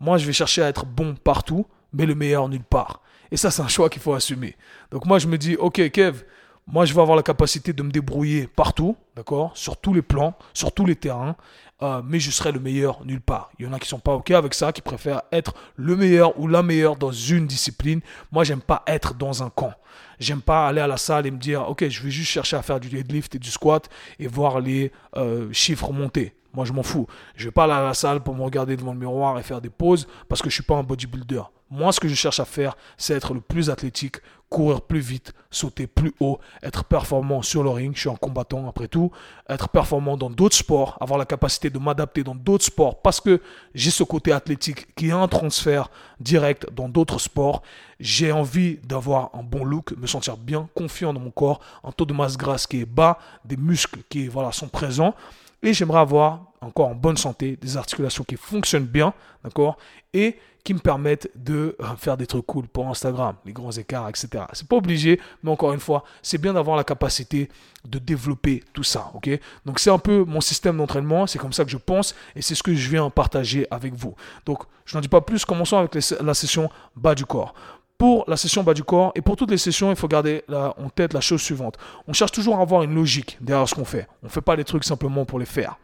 moi, 0.00 0.16
je 0.16 0.26
vais 0.26 0.32
chercher 0.32 0.62
à 0.62 0.68
être 0.68 0.86
bon 0.86 1.14
partout, 1.14 1.66
mais 1.92 2.06
le 2.06 2.14
meilleur 2.14 2.48
nulle 2.48 2.64
part. 2.64 3.02
Et 3.30 3.36
ça, 3.36 3.50
c'est 3.50 3.62
un 3.62 3.68
choix 3.68 3.90
qu'il 3.90 4.00
faut 4.00 4.14
assumer. 4.14 4.56
Donc 4.90 5.04
moi, 5.04 5.18
je 5.18 5.26
me 5.26 5.36
dis, 5.36 5.56
ok, 5.56 5.90
Kev, 5.90 6.24
moi, 6.66 6.84
je 6.84 6.94
vais 6.94 7.00
avoir 7.00 7.16
la 7.16 7.22
capacité 7.22 7.72
de 7.72 7.82
me 7.82 7.90
débrouiller 7.90 8.46
partout, 8.46 8.96
d'accord, 9.16 9.56
sur 9.56 9.76
tous 9.76 9.92
les 9.92 10.02
plans, 10.02 10.34
sur 10.54 10.72
tous 10.72 10.86
les 10.86 10.94
terrains, 10.94 11.36
euh, 11.82 12.00
mais 12.04 12.20
je 12.20 12.30
serai 12.30 12.52
le 12.52 12.60
meilleur 12.60 13.04
nulle 13.04 13.20
part. 13.20 13.50
Il 13.58 13.66
y 13.66 13.68
en 13.68 13.72
a 13.72 13.80
qui 13.80 13.88
sont 13.88 13.98
pas 13.98 14.14
ok 14.14 14.30
avec 14.30 14.54
ça, 14.54 14.72
qui 14.72 14.80
préfèrent 14.80 15.22
être 15.32 15.54
le 15.74 15.96
meilleur 15.96 16.38
ou 16.38 16.46
la 16.46 16.62
meilleure 16.62 16.96
dans 16.96 17.10
une 17.10 17.46
discipline. 17.46 18.00
Moi, 18.30 18.44
j'aime 18.44 18.60
pas 18.60 18.84
être 18.86 19.14
dans 19.14 19.42
un 19.42 19.50
camp. 19.50 19.74
J'aime 20.20 20.40
pas 20.40 20.68
aller 20.68 20.80
à 20.80 20.86
la 20.86 20.96
salle 20.96 21.26
et 21.26 21.32
me 21.32 21.38
dire, 21.38 21.68
ok, 21.68 21.88
je 21.88 22.02
vais 22.02 22.10
juste 22.10 22.30
chercher 22.30 22.56
à 22.56 22.62
faire 22.62 22.78
du 22.78 22.88
deadlift 22.88 23.34
et 23.34 23.38
du 23.40 23.50
squat 23.50 23.88
et 24.20 24.28
voir 24.28 24.60
les 24.60 24.92
euh, 25.16 25.52
chiffres 25.52 25.92
monter. 25.92 26.36
Moi, 26.54 26.64
je 26.64 26.72
m'en 26.72 26.84
fous. 26.84 27.08
Je 27.34 27.46
vais 27.46 27.50
pas 27.50 27.64
aller 27.64 27.72
à 27.72 27.82
la 27.82 27.94
salle 27.94 28.22
pour 28.22 28.36
me 28.36 28.42
regarder 28.42 28.76
devant 28.76 28.92
le 28.92 28.98
miroir 28.98 29.38
et 29.38 29.42
faire 29.42 29.60
des 29.60 29.70
pauses 29.70 30.06
parce 30.28 30.42
que 30.42 30.50
je 30.50 30.54
suis 30.54 30.62
pas 30.62 30.76
un 30.76 30.84
bodybuilder. 30.84 31.42
Moi, 31.70 31.90
ce 31.92 31.98
que 32.00 32.06
je 32.06 32.14
cherche 32.14 32.38
à 32.38 32.44
faire, 32.44 32.76
c'est 32.98 33.14
être 33.14 33.32
le 33.32 33.40
plus 33.40 33.70
athlétique, 33.70 34.18
courir 34.52 34.82
plus 34.82 35.00
vite, 35.00 35.32
sauter 35.50 35.86
plus 35.86 36.12
haut, 36.20 36.38
être 36.62 36.84
performant 36.84 37.40
sur 37.42 37.62
le 37.62 37.70
ring. 37.70 37.94
Je 37.94 38.00
suis 38.00 38.10
un 38.10 38.16
combattant 38.16 38.68
après 38.68 38.86
tout. 38.86 39.10
Être 39.48 39.70
performant 39.70 40.16
dans 40.16 40.30
d'autres 40.30 40.56
sports, 40.56 40.98
avoir 41.00 41.18
la 41.18 41.24
capacité 41.24 41.70
de 41.70 41.78
m'adapter 41.78 42.22
dans 42.22 42.34
d'autres 42.34 42.66
sports 42.66 43.00
parce 43.00 43.20
que 43.20 43.40
j'ai 43.74 43.90
ce 43.90 44.04
côté 44.04 44.30
athlétique 44.30 44.94
qui 44.94 45.08
est 45.08 45.12
un 45.12 45.26
transfert 45.26 45.90
direct 46.20 46.66
dans 46.72 46.88
d'autres 46.88 47.18
sports. 47.18 47.62
J'ai 47.98 48.30
envie 48.30 48.76
d'avoir 48.84 49.30
un 49.34 49.42
bon 49.42 49.64
look, 49.64 49.96
me 49.96 50.06
sentir 50.06 50.36
bien, 50.36 50.68
confiant 50.74 51.14
dans 51.14 51.20
mon 51.20 51.30
corps, 51.30 51.60
un 51.82 51.90
taux 51.90 52.04
de 52.04 52.12
masse 52.12 52.36
grasse 52.36 52.66
qui 52.66 52.82
est 52.82 52.86
bas, 52.86 53.18
des 53.44 53.56
muscles 53.56 54.00
qui 54.10 54.28
voilà, 54.28 54.52
sont 54.52 54.68
présents. 54.68 55.14
Et 55.62 55.72
j'aimerais 55.72 56.00
avoir 56.00 56.52
encore 56.60 56.88
en 56.88 56.94
bonne 56.94 57.16
santé, 57.16 57.56
des 57.60 57.76
articulations 57.76 58.24
qui 58.24 58.36
fonctionnent 58.36 58.84
bien, 58.84 59.14
d'accord, 59.44 59.76
et 60.12 60.36
qui 60.64 60.74
me 60.74 60.78
permettent 60.78 61.28
de 61.34 61.76
euh, 61.80 61.84
faire 61.96 62.16
des 62.16 62.26
trucs 62.26 62.46
cool 62.46 62.68
pour 62.68 62.88
Instagram, 62.88 63.34
les 63.44 63.52
grands 63.52 63.72
écarts, 63.72 64.08
etc. 64.08 64.44
C'est 64.52 64.68
pas 64.68 64.76
obligé, 64.76 65.20
mais 65.42 65.50
encore 65.50 65.72
une 65.72 65.80
fois, 65.80 66.04
c'est 66.22 66.38
bien 66.38 66.52
d'avoir 66.52 66.76
la 66.76 66.84
capacité 66.84 67.48
de 67.88 67.98
développer 67.98 68.62
tout 68.72 68.84
ça, 68.84 69.10
ok? 69.14 69.28
Donc 69.66 69.80
c'est 69.80 69.90
un 69.90 69.98
peu 69.98 70.24
mon 70.24 70.40
système 70.40 70.76
d'entraînement, 70.76 71.26
c'est 71.26 71.38
comme 71.38 71.52
ça 71.52 71.64
que 71.64 71.70
je 71.70 71.78
pense, 71.78 72.14
et 72.36 72.42
c'est 72.42 72.54
ce 72.54 72.62
que 72.62 72.74
je 72.74 72.88
viens 72.88 73.10
partager 73.10 73.66
avec 73.70 73.94
vous. 73.94 74.14
Donc 74.46 74.62
je 74.84 74.96
n'en 74.96 75.00
dis 75.00 75.08
pas 75.08 75.20
plus, 75.20 75.44
commençons 75.44 75.78
avec 75.78 75.94
la 75.94 76.34
session 76.34 76.70
bas 76.96 77.14
du 77.14 77.24
corps 77.24 77.54
pour 77.98 78.24
la 78.26 78.36
session 78.36 78.64
bas 78.64 78.74
du 78.74 78.82
corps 78.82 79.12
et 79.14 79.20
pour 79.20 79.36
toutes 79.36 79.52
les 79.52 79.58
sessions, 79.58 79.90
il 79.90 79.96
faut 79.96 80.08
garder 80.08 80.42
en 80.50 80.90
tête 80.90 81.12
la 81.12 81.20
chose 81.20 81.40
suivante. 81.40 81.76
On 82.08 82.12
cherche 82.12 82.32
toujours 82.32 82.58
à 82.58 82.62
avoir 82.62 82.82
une 82.82 82.96
logique 82.96 83.38
derrière 83.40 83.68
ce 83.68 83.76
qu'on 83.76 83.84
fait. 83.84 84.08
On 84.24 84.26
ne 84.26 84.30
fait 84.32 84.40
pas 84.40 84.56
les 84.56 84.64
trucs 84.64 84.82
simplement 84.82 85.24
pour 85.24 85.38
les 85.38 85.46
faire. 85.46 85.76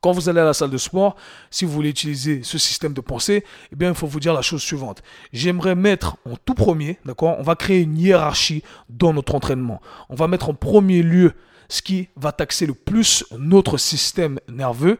Quand 0.00 0.12
vous 0.12 0.30
allez 0.30 0.40
à 0.40 0.44
la 0.44 0.54
salle 0.54 0.70
de 0.70 0.78
sport, 0.78 1.16
si 1.50 1.66
vous 1.66 1.72
voulez 1.72 1.90
utiliser 1.90 2.42
ce 2.42 2.56
système 2.56 2.94
de 2.94 3.02
pensée, 3.02 3.44
eh 3.70 3.76
bien, 3.76 3.90
il 3.90 3.94
faut 3.94 4.06
vous 4.06 4.20
dire 4.20 4.32
la 4.32 4.40
chose 4.40 4.62
suivante. 4.62 5.02
J'aimerais 5.32 5.74
mettre 5.74 6.16
en 6.24 6.36
tout 6.36 6.54
premier, 6.54 6.98
d'accord, 7.04 7.36
on 7.38 7.42
va 7.42 7.54
créer 7.54 7.82
une 7.82 7.98
hiérarchie 7.98 8.62
dans 8.88 9.12
notre 9.12 9.34
entraînement. 9.34 9.82
On 10.08 10.14
va 10.14 10.26
mettre 10.26 10.48
en 10.48 10.54
premier 10.54 11.02
lieu 11.02 11.34
ce 11.68 11.82
qui 11.82 12.08
va 12.16 12.32
taxer 12.32 12.66
le 12.66 12.74
plus 12.74 13.24
notre 13.38 13.76
système 13.76 14.40
nerveux 14.48 14.98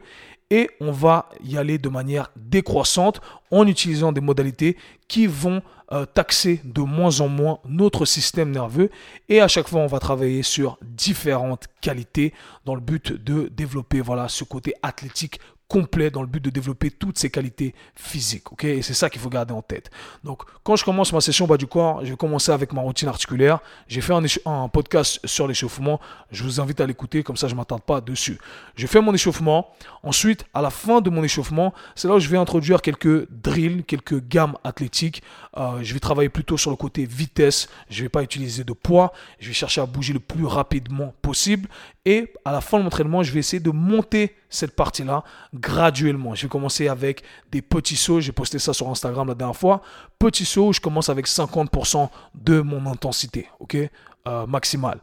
et 0.51 0.69
on 0.79 0.91
va 0.91 1.29
y 1.43 1.57
aller 1.57 1.77
de 1.77 1.89
manière 1.89 2.29
décroissante 2.35 3.21
en 3.49 3.65
utilisant 3.65 4.11
des 4.11 4.21
modalités 4.21 4.77
qui 5.07 5.25
vont 5.25 5.63
euh, 5.91 6.05
taxer 6.05 6.61
de 6.63 6.81
moins 6.81 7.21
en 7.21 7.27
moins 7.27 7.59
notre 7.67 8.05
système 8.05 8.51
nerveux. 8.51 8.89
Et 9.29 9.41
à 9.41 9.47
chaque 9.47 9.67
fois 9.67 9.81
on 9.81 9.87
va 9.87 9.99
travailler 9.99 10.43
sur 10.43 10.77
différentes 10.81 11.65
qualités 11.81 12.33
dans 12.65 12.75
le 12.75 12.81
but 12.81 13.11
de 13.11 13.49
développer 13.49 14.01
voilà 14.01 14.27
ce 14.27 14.43
côté 14.43 14.73
athlétique 14.83 15.39
complet 15.71 16.11
dans 16.11 16.21
le 16.21 16.27
but 16.27 16.43
de 16.43 16.49
développer 16.49 16.91
toutes 16.91 17.17
ses 17.17 17.29
qualités 17.29 17.73
physiques. 17.95 18.43
Et 18.63 18.81
c'est 18.81 18.93
ça 18.93 19.09
qu'il 19.09 19.21
faut 19.21 19.29
garder 19.29 19.53
en 19.53 19.61
tête. 19.61 19.89
Donc, 20.25 20.43
quand 20.63 20.75
je 20.75 20.83
commence 20.83 21.13
ma 21.13 21.21
session 21.21 21.47
bas 21.47 21.55
du 21.55 21.65
corps, 21.65 22.03
je 22.03 22.11
vais 22.11 22.17
commencer 22.17 22.51
avec 22.51 22.73
ma 22.73 22.81
routine 22.81 23.07
articulaire. 23.07 23.59
J'ai 23.87 24.01
fait 24.01 24.11
un, 24.11 24.21
un, 24.45 24.67
podcast 24.67 25.21
sur 25.23 25.47
l'échauffement. 25.47 26.01
Je 26.29 26.43
vous 26.43 26.59
invite 26.59 26.81
à 26.81 26.85
l'écouter, 26.85 27.23
comme 27.23 27.37
ça 27.37 27.47
je 27.47 27.53
ne 27.53 27.57
m'attarde 27.57 27.83
pas 27.83 28.01
dessus. 28.01 28.37
Je 28.75 28.85
fais 28.85 28.99
mon 28.99 29.13
échauffement. 29.13 29.69
Ensuite, 30.03 30.43
à 30.53 30.61
la 30.61 30.71
fin 30.71 30.99
de 30.99 31.09
mon 31.09 31.23
échauffement, 31.23 31.73
c'est 31.95 32.09
là 32.09 32.15
où 32.15 32.19
je 32.19 32.27
vais 32.27 32.37
introduire 32.37 32.81
quelques 32.81 33.29
drills, 33.31 33.85
quelques 33.85 34.21
gammes 34.27 34.57
athlétiques. 34.65 35.23
Euh, 35.55 35.79
je 35.81 35.93
vais 35.93 36.01
travailler 36.01 36.29
plutôt 36.29 36.57
sur 36.57 36.71
le 36.71 36.75
côté 36.75 37.05
vitesse. 37.05 37.69
Je 37.89 37.99
ne 37.99 38.03
vais 38.03 38.09
pas 38.09 38.23
utiliser 38.23 38.65
de 38.65 38.73
poids. 38.73 39.13
Je 39.39 39.47
vais 39.47 39.53
chercher 39.53 39.79
à 39.79 39.85
bouger 39.85 40.11
le 40.11 40.19
plus 40.19 40.45
rapidement 40.45 41.13
possible. 41.21 41.69
Et 42.05 42.33
à 42.45 42.51
la 42.51 42.61
fin 42.61 42.79
de 42.79 42.83
l'entraînement, 42.83 43.21
je 43.21 43.31
vais 43.31 43.39
essayer 43.39 43.59
de 43.59 43.69
monter 43.69 44.35
cette 44.49 44.75
partie-là 44.75 45.23
graduellement. 45.53 46.33
Je 46.33 46.43
vais 46.43 46.49
commencer 46.49 46.87
avec 46.87 47.23
des 47.51 47.61
petits 47.61 47.95
sauts. 47.95 48.19
J'ai 48.19 48.31
posté 48.31 48.57
ça 48.57 48.73
sur 48.73 48.89
Instagram 48.89 49.27
la 49.27 49.35
dernière 49.35 49.55
fois. 49.55 49.81
Petits 50.17 50.45
sauts, 50.45 50.73
je 50.73 50.81
commence 50.81 51.09
avec 51.09 51.27
50% 51.27 52.09
de 52.33 52.61
mon 52.61 52.87
intensité, 52.87 53.47
ok, 53.59 53.77
euh, 54.27 54.47
maximale. 54.47 54.99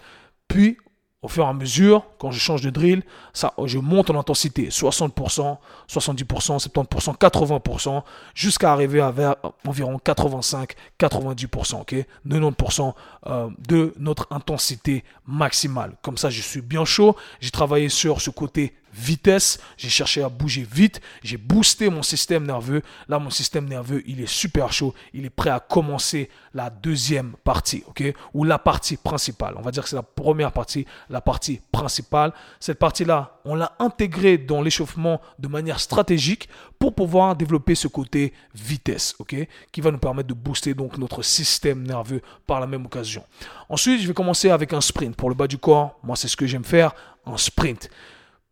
Puis 0.48 0.76
au 1.20 1.26
fur 1.26 1.44
et 1.44 1.48
à 1.48 1.52
mesure, 1.52 2.04
quand 2.18 2.30
je 2.30 2.38
change 2.38 2.62
de 2.62 2.70
drill, 2.70 3.02
ça, 3.32 3.52
je 3.64 3.78
monte 3.78 4.08
en 4.10 4.18
intensité 4.18 4.68
60%, 4.68 5.56
70%, 5.88 6.68
70%, 6.68 7.16
80%, 7.16 8.02
jusqu'à 8.34 8.72
arriver 8.72 9.00
à 9.00 9.10
vers 9.10 9.34
environ 9.66 9.98
85, 9.98 10.74
90%, 11.00 11.80
ok? 11.80 11.94
90% 12.24 12.92
euh, 13.26 13.48
de 13.68 13.92
notre 13.98 14.28
intensité 14.30 15.02
maximale. 15.26 15.96
Comme 16.02 16.16
ça, 16.16 16.30
je 16.30 16.40
suis 16.40 16.60
bien 16.60 16.84
chaud. 16.84 17.16
J'ai 17.40 17.50
travaillé 17.50 17.88
sur 17.88 18.20
ce 18.20 18.30
côté 18.30 18.74
vitesse, 18.92 19.58
j'ai 19.76 19.88
cherché 19.88 20.22
à 20.22 20.28
bouger 20.28 20.66
vite, 20.70 21.00
j'ai 21.22 21.36
boosté 21.36 21.88
mon 21.90 22.02
système 22.02 22.46
nerveux. 22.46 22.82
Là, 23.08 23.18
mon 23.18 23.30
système 23.30 23.66
nerveux, 23.66 24.02
il 24.06 24.20
est 24.20 24.28
super 24.28 24.72
chaud, 24.72 24.94
il 25.12 25.24
est 25.24 25.30
prêt 25.30 25.50
à 25.50 25.60
commencer 25.60 26.30
la 26.54 26.70
deuxième 26.70 27.34
partie, 27.44 27.84
ok? 27.86 28.02
Ou 28.34 28.44
la 28.44 28.58
partie 28.58 28.96
principale. 28.96 29.54
On 29.56 29.62
va 29.62 29.70
dire 29.70 29.82
que 29.82 29.88
c'est 29.88 29.96
la 29.96 30.02
première 30.02 30.52
partie, 30.52 30.86
la 31.08 31.20
partie 31.20 31.60
principale. 31.70 32.32
Cette 32.60 32.78
partie-là, 32.78 33.40
on 33.44 33.54
l'a 33.54 33.74
intégrée 33.78 34.38
dans 34.38 34.62
l'échauffement 34.62 35.20
de 35.38 35.48
manière 35.48 35.80
stratégique 35.80 36.48
pour 36.78 36.94
pouvoir 36.94 37.36
développer 37.36 37.74
ce 37.74 37.88
côté 37.88 38.32
vitesse, 38.54 39.14
ok? 39.18 39.36
Qui 39.72 39.80
va 39.80 39.90
nous 39.90 39.98
permettre 39.98 40.28
de 40.28 40.34
booster 40.34 40.74
donc 40.74 40.98
notre 40.98 41.22
système 41.22 41.82
nerveux 41.82 42.22
par 42.46 42.60
la 42.60 42.66
même 42.66 42.86
occasion. 42.86 43.24
Ensuite, 43.68 44.00
je 44.00 44.08
vais 44.08 44.14
commencer 44.14 44.50
avec 44.50 44.72
un 44.72 44.80
sprint. 44.80 45.16
Pour 45.16 45.28
le 45.28 45.34
bas 45.34 45.46
du 45.46 45.58
corps, 45.58 45.98
moi, 46.02 46.16
c'est 46.16 46.28
ce 46.28 46.36
que 46.36 46.46
j'aime 46.46 46.64
faire, 46.64 46.94
un 47.26 47.36
sprint. 47.36 47.90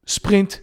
Sprint, 0.06 0.62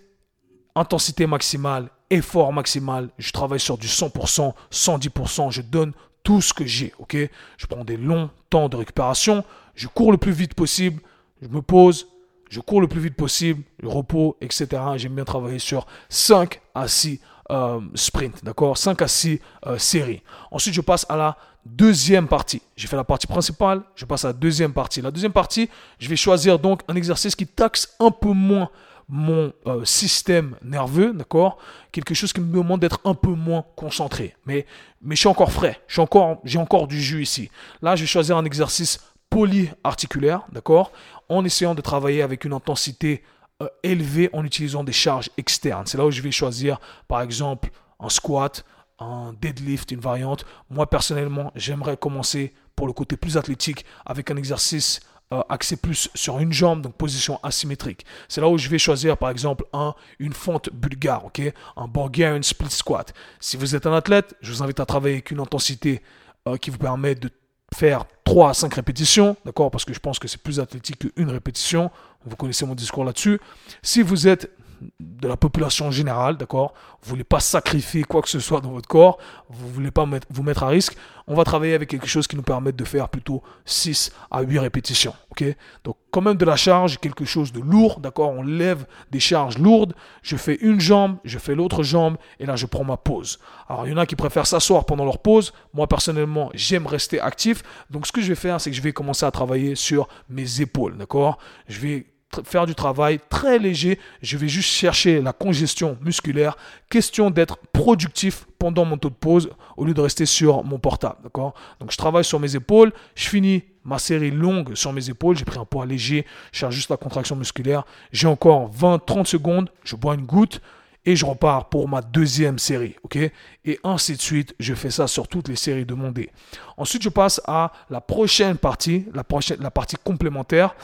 intensité 0.76 1.28
maximale, 1.28 1.90
effort 2.10 2.54
maximal. 2.54 3.10
Je 3.18 3.32
travaille 3.32 3.60
sur 3.60 3.78
du 3.78 3.88
100%, 3.88 4.54
110%. 4.72 5.52
Je 5.52 5.62
donne 5.62 5.94
tout 6.24 6.42
ce 6.42 6.54
que 6.54 6.66
j'ai. 6.66 6.94
Ok? 7.00 7.18
Je 7.58 7.66
prends 7.68 7.84
des 7.84 7.98
longs 7.98 8.30
temps 8.50 8.70
de 8.70 8.78
récupération. 8.78 9.44
Je 9.76 9.88
cours 9.88 10.12
le 10.12 10.18
plus 10.18 10.32
vite 10.32 10.54
possible. 10.54 11.02
Je 11.42 11.48
me 11.50 11.62
pose. 11.62 12.08
Je 12.50 12.60
cours 12.60 12.82
le 12.82 12.88
plus 12.88 13.02
vite 13.02 13.16
possible. 13.16 13.64
Le 13.80 13.90
repos, 13.90 14.38
etc. 14.40 14.68
J'aime 14.96 15.16
bien 15.16 15.26
travailler 15.26 15.60
sur 15.60 15.86
5 16.10 16.62
à 16.74 16.88
6 16.88 17.20
euh, 17.52 17.82
sprints. 17.96 18.44
D'accord? 18.44 18.78
5 18.78 19.02
à 19.02 19.08
6 19.08 19.40
euh, 19.68 19.78
séries. 19.78 20.22
Ensuite, 20.52 20.74
je 20.74 20.82
passe 20.82 21.06
à 21.10 21.18
la 21.18 21.38
deuxième 21.66 22.28
partie. 22.28 22.62
J'ai 22.76 22.88
fait 22.88 22.96
la 22.96 23.04
partie 23.04 23.28
principale. 23.28 23.84
Je 23.96 24.06
passe 24.06 24.24
à 24.24 24.30
la 24.30 24.34
deuxième 24.34 24.72
partie. 24.72 25.02
La 25.02 25.12
deuxième 25.12 25.32
partie, 25.32 25.70
je 26.00 26.08
vais 26.08 26.16
choisir 26.16 26.60
donc 26.60 26.82
un 26.88 26.96
exercice 26.96 27.36
qui 27.36 27.48
taxe 27.48 27.96
un 28.00 28.12
peu 28.12 28.32
moins 28.32 28.70
mon 29.10 29.54
euh, 29.68 29.86
système 29.86 30.56
nerveux, 30.64 31.14
d'accord 31.14 31.58
Quelque 31.92 32.14
chose 32.14 32.34
qui 32.34 32.42
me 32.42 32.52
demande 32.52 32.80
d'être 32.80 33.00
un 33.06 33.14
peu 33.14 33.32
moins 33.32 33.66
concentré. 33.76 34.36
Mais, 34.46 34.66
mais 35.02 35.16
je 35.16 35.22
suis 35.22 35.30
encore 35.30 35.52
frais, 35.52 35.80
j'ai 35.88 36.02
encore, 36.02 36.42
encore 36.58 36.88
du 36.88 37.02
jus 37.02 37.22
ici. 37.22 37.50
Là, 37.82 37.96
je 37.96 38.02
vais 38.02 38.08
choisir 38.08 38.38
un 38.38 38.46
exercice 38.46 39.00
polyarticulaire, 39.30 40.42
d'accord 40.52 40.92
En 41.30 41.44
essayant 41.46 41.76
de 41.76 41.82
travailler 41.82 42.22
avec 42.22 42.46
une 42.46 42.54
intensité 42.54 43.24
euh, 43.62 43.68
élevée 43.84 44.30
en 44.34 44.44
utilisant 44.44 44.84
des 44.84 44.94
charges 44.94 45.30
externes. 45.38 45.86
C'est 45.86 45.98
là 45.98 46.06
où 46.06 46.12
je 46.12 46.22
vais 46.22 46.32
choisir, 46.32 46.80
par 47.08 47.22
exemple, 47.22 47.70
un 48.00 48.10
squat, 48.10 48.66
un 49.00 49.34
deadlift, 49.42 49.92
une 49.92 50.00
variante. 50.00 50.46
Moi, 50.70 50.90
personnellement, 50.90 51.52
j'aimerais 51.56 51.98
commencer 51.98 52.54
pour 52.76 52.88
le 52.88 52.94
côté 52.94 53.18
plus 53.18 53.38
athlétique 53.38 53.86
avec 54.06 54.32
un 54.32 54.38
exercice 54.38 55.00
euh, 55.34 55.42
axé 55.50 55.78
plus 55.78 56.10
sur 56.14 56.40
une 56.40 56.54
jambe, 56.54 56.82
donc 56.82 56.94
position 56.94 57.40
asymétrique. 57.42 58.06
C'est 58.28 58.40
là 58.40 58.48
où 58.48 58.58
je 58.58 58.70
vais 58.70 58.78
choisir 58.78 59.18
par 59.18 59.32
exemple 59.32 59.66
un, 59.74 59.96
une 60.20 60.34
fente 60.34 60.70
bulgare, 60.72 61.26
ok, 61.26 61.42
un 61.76 61.88
Bulgarian 61.88 62.44
split 62.44 62.70
squat. 62.70 63.14
Si 63.40 63.58
vous 63.58 63.76
êtes 63.76 63.88
un 63.88 63.94
athlète, 63.94 64.36
je 64.42 64.52
vous 64.52 64.62
invite 64.62 64.80
à 64.80 64.86
travailler 64.86 65.16
avec 65.16 65.32
une 65.32 65.40
intensité 65.40 66.04
euh, 66.48 66.58
qui 66.58 66.70
vous 66.70 66.78
permet 66.78 67.16
de 67.16 67.32
faire 67.74 68.06
3 68.26 68.52
à 68.52 68.54
5 68.54 68.74
répétitions, 68.76 69.36
d'accord, 69.44 69.72
parce 69.72 69.86
que 69.86 69.94
je 69.94 70.00
pense 70.00 70.20
que 70.20 70.28
c'est 70.28 70.42
plus 70.42 70.60
athlétique 70.60 71.00
qu'une 71.00 71.30
répétition. 71.30 71.90
Vous 72.26 72.36
connaissez 72.36 72.66
mon 72.66 72.76
discours 72.76 73.04
là-dessus. 73.04 73.40
Si 73.82 74.04
vous 74.04 74.28
êtes 74.28 74.52
de 75.00 75.28
la 75.28 75.38
population 75.38 75.92
générale, 75.92 76.38
d'accord? 76.38 76.74
Vous 77.02 77.10
voulez 77.10 77.24
pas 77.24 77.40
sacrifier 77.40 78.04
quoi 78.04 78.22
que 78.22 78.30
ce 78.30 78.40
soit 78.40 78.62
dans 78.62 78.72
votre 78.72 78.88
corps, 78.88 79.18
vous 79.50 79.70
voulez 79.70 79.92
pas 79.92 80.08
vous 80.30 80.44
mettre 80.44 80.64
à 80.64 80.68
risque. 80.68 80.96
On 81.28 81.36
va 81.36 81.44
travailler 81.44 81.74
avec 81.74 81.90
quelque 81.90 82.08
chose 82.08 82.28
qui 82.28 82.36
nous 82.36 82.44
permette 82.44 82.76
de 82.76 82.84
faire 82.84 83.08
plutôt 83.08 83.42
6 83.66 84.12
à 84.30 84.42
8 84.42 84.60
répétitions, 84.60 85.14
ok? 85.32 85.46
Donc 85.84 85.98
quand 86.12 86.22
même 86.22 86.36
de 86.36 86.46
la 86.46 86.58
charge, 86.58 87.00
quelque 87.00 87.24
chose 87.24 87.54
de 87.54 87.62
lourd, 87.62 88.00
d'accord? 88.00 88.32
On 88.32 88.44
lève 88.44 88.86
des 89.12 89.22
charges 89.22 89.58
lourdes, 89.58 89.94
je 90.22 90.36
fais 90.36 90.56
une 90.56 90.80
jambe, 90.80 91.18
je 91.24 91.40
fais 91.40 91.56
l'autre 91.56 91.84
jambe, 91.84 92.18
et 92.40 92.46
là 92.46 92.56
je 92.56 92.66
prends 92.66 92.84
ma 92.84 92.98
pause. 92.98 93.40
Alors 93.70 93.88
il 93.88 93.92
y 93.92 93.94
en 93.94 93.98
a 93.98 94.06
qui 94.06 94.16
préfèrent 94.16 94.48
s'asseoir 94.48 94.86
pendant 94.86 95.06
leur 95.06 95.20
pause, 95.20 95.54
moi 95.74 95.88
personnellement 95.88 96.50
j'aime 96.54 96.88
rester 96.88 97.22
actif, 97.22 97.64
donc 97.90 98.06
ce 98.06 98.12
que 98.12 98.22
je 98.22 98.28
vais 98.28 98.36
faire 98.36 98.60
c'est 98.60 98.70
que 98.70 98.76
je 98.76 98.82
vais 98.82 98.94
commencer 98.94 99.26
à 99.26 99.32
travailler 99.32 99.76
sur 99.76 100.10
mes 100.30 100.62
épaules, 100.62 100.98
d'accord? 100.98 101.38
Je 101.68 101.80
vais 101.80 102.13
faire 102.42 102.66
du 102.66 102.76
travail 102.76 103.20
très 103.30 103.60
léger. 103.60 104.00
Je 104.22 104.38
vais 104.38 104.48
juste 104.48 104.70
chercher 104.70 105.22
la 105.22 105.34
congestion 105.34 105.98
musculaire. 106.02 106.58
Question 106.90 107.30
d'être 107.30 107.58
productif 107.72 108.46
pendant 108.60 108.86
mon 108.86 108.98
taux 108.98 109.10
de 109.10 109.16
pause 109.16 109.50
au 109.78 109.86
lieu 109.86 109.94
de 109.94 110.02
rester 110.02 110.26
sur 110.26 110.64
mon 110.64 110.80
portable. 110.80 111.18
D'accord? 111.24 111.54
Donc 111.80 111.92
je 111.92 111.98
travaille 111.98 112.24
sur 112.24 112.40
mes 112.40 112.56
épaules. 112.56 112.92
Je 113.16 113.28
finis 113.28 113.64
ma 113.84 114.00
série 114.00 114.32
longue 114.32 114.76
sur 114.76 114.94
mes 114.94 115.10
épaules. 115.10 115.38
J'ai 115.38 115.46
pris 115.46 115.60
un 115.60 115.66
poids 115.66 115.86
léger. 115.86 116.26
Je 116.52 116.60
cherche 116.60 116.76
juste 116.76 116.90
la 116.90 116.98
contraction 116.98 117.36
musculaire. 117.36 117.84
J'ai 118.12 118.28
encore 118.28 118.72
20-30 118.72 119.26
secondes. 119.26 119.70
Je 119.84 119.96
bois 119.96 120.16
une 120.16 120.26
goutte 120.26 120.62
et 121.06 121.16
je 121.16 121.26
repars 121.26 121.70
pour 121.70 121.90
ma 121.90 122.02
deuxième 122.02 122.60
série, 122.60 122.96
ok? 123.04 123.18
Et 123.66 123.80
ainsi 123.84 124.16
de 124.16 124.22
suite, 124.22 124.56
je 124.60 124.74
fais 124.74 124.90
ça 124.90 125.08
sur 125.08 125.28
toutes 125.28 125.50
les 125.50 125.56
séries 125.56 125.86
de 125.86 125.94
mon 125.94 126.12
dé. 126.12 126.30
Ensuite, 126.78 127.02
je 127.02 127.10
passe 127.10 127.42
à 127.46 127.74
la 127.90 128.00
prochaine 128.00 128.58
partie, 128.58 129.06
la, 129.14 129.24
prochaine, 129.24 129.58
la 129.60 129.72
partie 129.72 129.98
complémentaire, 130.02 130.76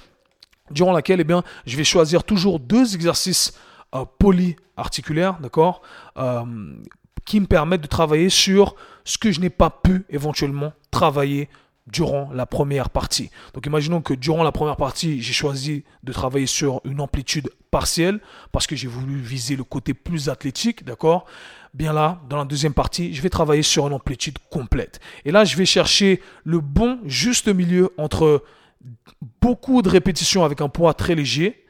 durant 0.71 0.91
laquelle 0.91 1.19
eh 1.19 1.23
bien, 1.23 1.43
je 1.65 1.77
vais 1.77 1.83
choisir 1.83 2.23
toujours 2.23 2.59
deux 2.59 2.95
exercices 2.95 3.53
euh, 3.95 4.05
polyarticulaires, 4.19 5.39
d'accord, 5.39 5.81
euh, 6.17 6.43
qui 7.25 7.39
me 7.39 7.45
permettent 7.45 7.81
de 7.81 7.87
travailler 7.87 8.29
sur 8.29 8.75
ce 9.03 9.17
que 9.17 9.31
je 9.31 9.39
n'ai 9.39 9.49
pas 9.49 9.69
pu 9.69 10.05
éventuellement 10.09 10.73
travailler 10.91 11.49
durant 11.87 12.29
la 12.33 12.45
première 12.45 12.89
partie. 12.89 13.29
Donc 13.53 13.65
imaginons 13.65 14.01
que 14.01 14.13
durant 14.13 14.43
la 14.43 14.51
première 14.51 14.77
partie, 14.77 15.21
j'ai 15.21 15.33
choisi 15.33 15.83
de 16.03 16.13
travailler 16.13 16.45
sur 16.45 16.81
une 16.85 17.01
amplitude 17.01 17.49
partielle 17.71 18.19
parce 18.51 18.67
que 18.67 18.75
j'ai 18.75 18.87
voulu 18.87 19.17
viser 19.19 19.55
le 19.55 19.63
côté 19.63 19.93
plus 19.93 20.29
athlétique, 20.29 20.85
d'accord 20.85 21.25
Bien 21.73 21.93
là, 21.93 22.19
dans 22.29 22.37
la 22.37 22.45
deuxième 22.45 22.73
partie, 22.73 23.13
je 23.13 23.21
vais 23.21 23.29
travailler 23.29 23.61
sur 23.61 23.85
une 23.85 23.93
amplitude 23.93 24.37
complète. 24.49 24.99
Et 25.23 25.31
là, 25.31 25.45
je 25.45 25.55
vais 25.55 25.65
chercher 25.65 26.19
le 26.43 26.61
bon 26.61 26.99
juste 27.05 27.47
milieu 27.47 27.91
entre 27.97 28.43
beaucoup 29.41 29.81
de 29.81 29.89
répétitions 29.89 30.43
avec 30.43 30.61
un 30.61 30.69
poids 30.69 30.93
très 30.93 31.15
léger 31.15 31.65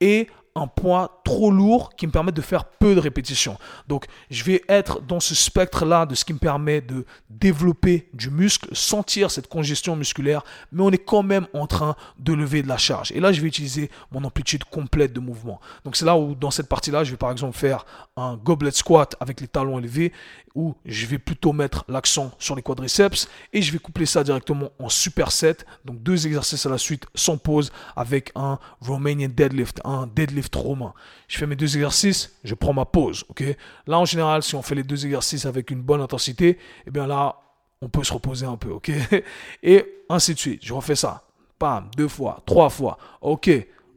et 0.00 0.28
un 0.56 0.68
poids 0.68 1.20
trop 1.24 1.50
lourd 1.50 1.96
qui 1.96 2.06
me 2.06 2.12
permet 2.12 2.30
de 2.30 2.40
faire 2.40 2.64
peu 2.66 2.94
de 2.94 3.00
répétitions. 3.00 3.58
Donc, 3.88 4.06
je 4.30 4.44
vais 4.44 4.62
être 4.68 5.00
dans 5.00 5.18
ce 5.18 5.34
spectre-là 5.34 6.06
de 6.06 6.14
ce 6.14 6.24
qui 6.24 6.32
me 6.32 6.38
permet 6.38 6.80
de 6.80 7.04
développer 7.28 8.08
du 8.14 8.30
muscle, 8.30 8.68
sentir 8.72 9.32
cette 9.32 9.48
congestion 9.48 9.96
musculaire, 9.96 10.44
mais 10.70 10.82
on 10.82 10.90
est 10.90 11.04
quand 11.04 11.24
même 11.24 11.48
en 11.54 11.66
train 11.66 11.96
de 12.20 12.32
lever 12.32 12.62
de 12.62 12.68
la 12.68 12.76
charge. 12.76 13.10
Et 13.12 13.20
là, 13.20 13.32
je 13.32 13.40
vais 13.40 13.48
utiliser 13.48 13.90
mon 14.12 14.22
amplitude 14.22 14.62
complète 14.64 15.12
de 15.12 15.20
mouvement. 15.20 15.60
Donc, 15.84 15.96
c'est 15.96 16.04
là 16.04 16.16
où, 16.16 16.36
dans 16.36 16.52
cette 16.52 16.68
partie-là, 16.68 17.02
je 17.02 17.10
vais 17.10 17.16
par 17.16 17.32
exemple 17.32 17.56
faire 17.56 17.84
un 18.16 18.36
goblet 18.36 18.70
squat 18.70 19.16
avec 19.18 19.40
les 19.40 19.48
talons 19.48 19.80
élevés, 19.80 20.12
où 20.54 20.74
je 20.84 21.06
vais 21.06 21.18
plutôt 21.18 21.52
mettre 21.52 21.84
l'accent 21.88 22.30
sur 22.38 22.54
les 22.54 22.62
quadriceps 22.62 23.28
et 23.52 23.60
je 23.60 23.72
vais 23.72 23.78
coupler 23.78 24.06
ça 24.06 24.22
directement 24.22 24.70
en 24.78 24.88
superset. 24.88 25.56
Donc 25.84 26.02
deux 26.02 26.26
exercices 26.26 26.64
à 26.66 26.68
la 26.68 26.78
suite 26.78 27.06
sans 27.14 27.36
pause 27.36 27.72
avec 27.96 28.30
un 28.34 28.58
Romanian 28.80 29.28
deadlift, 29.28 29.80
un 29.84 30.06
deadlift 30.06 30.54
romain. 30.54 30.94
Je 31.28 31.38
fais 31.38 31.46
mes 31.46 31.56
deux 31.56 31.76
exercices, 31.76 32.36
je 32.44 32.54
prends 32.54 32.72
ma 32.72 32.84
pause. 32.84 33.24
ok? 33.28 33.42
Là, 33.86 33.98
en 33.98 34.04
général, 34.04 34.42
si 34.42 34.54
on 34.54 34.62
fait 34.62 34.74
les 34.76 34.84
deux 34.84 35.04
exercices 35.04 35.46
avec 35.46 35.70
une 35.70 35.82
bonne 35.82 36.00
intensité, 36.00 36.58
eh 36.86 36.90
bien 36.90 37.06
là, 37.06 37.36
on 37.80 37.88
peut 37.88 38.04
se 38.04 38.12
reposer 38.12 38.46
un 38.46 38.56
peu. 38.56 38.70
ok? 38.70 38.90
Et 39.62 39.84
ainsi 40.08 40.34
de 40.34 40.38
suite. 40.38 40.60
Je 40.64 40.72
refais 40.72 40.96
ça. 40.96 41.24
Pam, 41.58 41.90
deux 41.96 42.08
fois, 42.08 42.42
trois 42.46 42.68
fois. 42.68 42.98
Ok, 43.20 43.50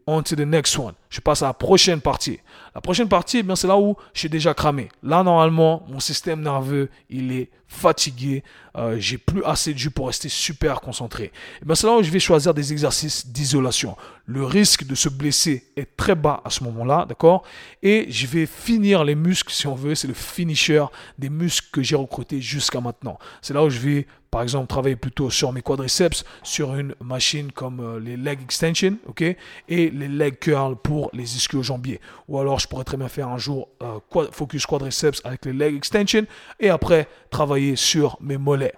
on 0.06 0.24
to 0.24 0.36
the 0.36 0.40
next 0.40 0.78
one. 0.78 0.94
Je 1.10 1.22
passe 1.22 1.42
à 1.42 1.48
la 1.48 1.54
prochaine 1.54 2.02
partie. 2.02 2.40
La 2.76 2.82
prochaine 2.82 3.08
partie, 3.08 3.40
eh 3.40 3.44
bien, 3.44 3.56
c'est 3.56 3.68
là 3.68 3.78
où 3.78 3.96
je 4.14 4.20
suis 4.20 4.30
déjà 4.30 4.54
cramé. 4.54 4.90
Là, 5.04 5.24
normalement, 5.24 5.86
mon 5.90 6.00
système 6.00 6.42
nerveux, 6.42 6.90
il 7.10 7.32
est 7.32 7.50
fatigué. 7.68 8.44
Euh, 8.76 8.98
j'ai 9.00 9.18
plus 9.18 9.44
assez 9.44 9.74
de 9.74 9.78
jus 9.78 9.90
pour 9.90 10.08
rester 10.08 10.30
super 10.30 10.82
concentré. 10.82 11.32
Eh 11.62 11.66
bien, 11.66 11.76
c'est 11.76 11.88
là 11.88 11.96
où 11.96 12.04
je 12.04 12.12
vais 12.12 12.20
choisir 12.20 12.54
des 12.54 12.72
exercices 12.72 13.28
d'isolation. 13.28 13.96
Le 14.26 14.44
risque 14.44 14.86
de 14.86 14.96
se 14.96 15.10
blesser 15.10 15.66
est 15.76 15.98
très 15.98 16.16
bas 16.16 16.42
à 16.46 16.50
ce 16.50 16.64
moment-là, 16.66 17.06
d'accord? 17.08 17.44
Et 17.82 18.06
je 18.10 18.28
vais 18.28 18.46
finir 18.46 19.04
les 19.04 19.16
muscles, 19.16 19.54
si 19.54 19.68
on 19.68 19.76
veut. 19.76 19.96
C'est 19.96 20.08
le 20.08 20.14
finisher 20.14 20.86
des 21.18 21.30
muscles 21.30 21.70
que 21.72 21.82
j'ai 21.82 21.96
recrutés 21.96 22.42
jusqu'à 22.42 22.82
maintenant. 22.82 23.18
C'est 23.42 23.54
là 23.54 23.64
où 23.64 23.70
je 23.70 23.80
vais 23.80 24.08
par 24.32 24.42
exemple, 24.42 24.68
travailler 24.68 24.96
plutôt 24.96 25.30
sur 25.30 25.52
mes 25.54 25.62
quadriceps, 25.62 26.26
sur 26.44 26.76
une 26.76 26.94
machine 27.02 27.52
comme 27.52 27.80
euh, 27.80 28.00
les 28.00 28.18
leg 28.18 28.42
extension, 28.42 28.98
ok, 29.08 29.22
et 29.22 29.38
les 29.68 30.08
leg 30.08 30.38
curls 30.40 30.76
pour 30.76 30.97
les 31.14 31.36
ischio-jambiers. 31.36 32.00
Ou 32.28 32.40
alors, 32.40 32.60
je 32.60 32.68
pourrais 32.68 32.84
très 32.84 32.98
bien 32.98 33.08
faire 33.08 33.28
un 33.28 33.38
jour 33.38 33.70
euh, 33.82 34.00
focus 34.32 34.66
quadriceps 34.66 35.22
avec 35.24 35.46
les 35.46 35.54
leg 35.54 35.76
extension 35.76 36.26
et 36.60 36.70
après 36.70 37.08
travailler 37.30 37.76
sur 37.76 38.18
mes 38.22 38.38
mollets. 38.38 38.76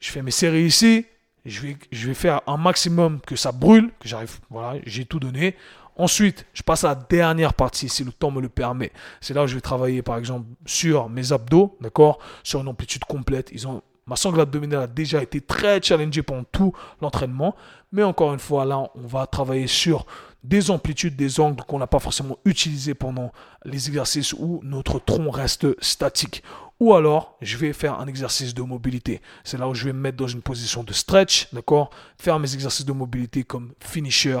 Je 0.00 0.10
fais 0.10 0.22
mes 0.22 0.30
séries 0.30 0.64
ici. 0.64 1.06
Je 1.44 1.60
vais, 1.60 1.76
je 1.90 2.08
vais 2.08 2.14
faire 2.14 2.42
un 2.46 2.58
maximum 2.58 3.20
que 3.20 3.36
ça 3.36 3.52
brûle, 3.52 3.90
que 4.00 4.08
j'arrive, 4.08 4.38
voilà, 4.50 4.80
j'ai 4.84 5.06
tout 5.06 5.18
donné. 5.18 5.56
Ensuite, 5.96 6.46
je 6.54 6.62
passe 6.62 6.84
à 6.84 6.88
la 6.88 6.94
dernière 6.94 7.54
partie, 7.54 7.88
si 7.88 8.04
le 8.04 8.12
temps 8.12 8.30
me 8.30 8.40
le 8.40 8.48
permet. 8.48 8.92
C'est 9.20 9.34
là 9.34 9.42
où 9.44 9.46
je 9.46 9.56
vais 9.56 9.60
travailler, 9.60 10.02
par 10.02 10.16
exemple, 10.16 10.46
sur 10.64 11.08
mes 11.08 11.32
abdos, 11.32 11.76
d'accord? 11.80 12.18
Sur 12.44 12.60
une 12.60 12.68
amplitude 12.68 13.04
complète. 13.04 13.50
Ils 13.52 13.66
ont 13.66 13.82
Ma 14.08 14.16
sangle 14.16 14.40
abdominale 14.40 14.82
a 14.82 14.86
déjà 14.86 15.22
été 15.22 15.40
très 15.40 15.80
challengée 15.80 16.22
pendant 16.22 16.44
tout 16.44 16.72
l'entraînement. 17.00 17.54
Mais 17.92 18.02
encore 18.02 18.32
une 18.32 18.40
fois, 18.40 18.64
là, 18.64 18.90
on 18.94 19.06
va 19.06 19.26
travailler 19.26 19.66
sur 19.66 20.06
des 20.42 20.70
amplitudes, 20.70 21.16
des 21.16 21.40
angles 21.40 21.62
qu'on 21.64 21.78
n'a 21.78 21.86
pas 21.86 21.98
forcément 21.98 22.38
utilisés 22.44 22.94
pendant 22.94 23.32
les 23.64 23.88
exercices 23.88 24.32
où 24.32 24.60
notre 24.62 24.98
tronc 24.98 25.30
reste 25.30 25.66
statique. 25.82 26.42
Ou 26.80 26.94
alors, 26.94 27.36
je 27.42 27.56
vais 27.56 27.72
faire 27.72 27.98
un 27.98 28.06
exercice 28.06 28.54
de 28.54 28.62
mobilité. 28.62 29.20
C'est 29.42 29.58
là 29.58 29.68
où 29.68 29.74
je 29.74 29.84
vais 29.84 29.92
me 29.92 29.98
mettre 29.98 30.16
dans 30.16 30.28
une 30.28 30.42
position 30.42 30.84
de 30.84 30.92
stretch, 30.92 31.52
d'accord? 31.52 31.90
Faire 32.18 32.38
mes 32.38 32.54
exercices 32.54 32.86
de 32.86 32.92
mobilité 32.92 33.42
comme 33.42 33.72
finisher. 33.80 34.40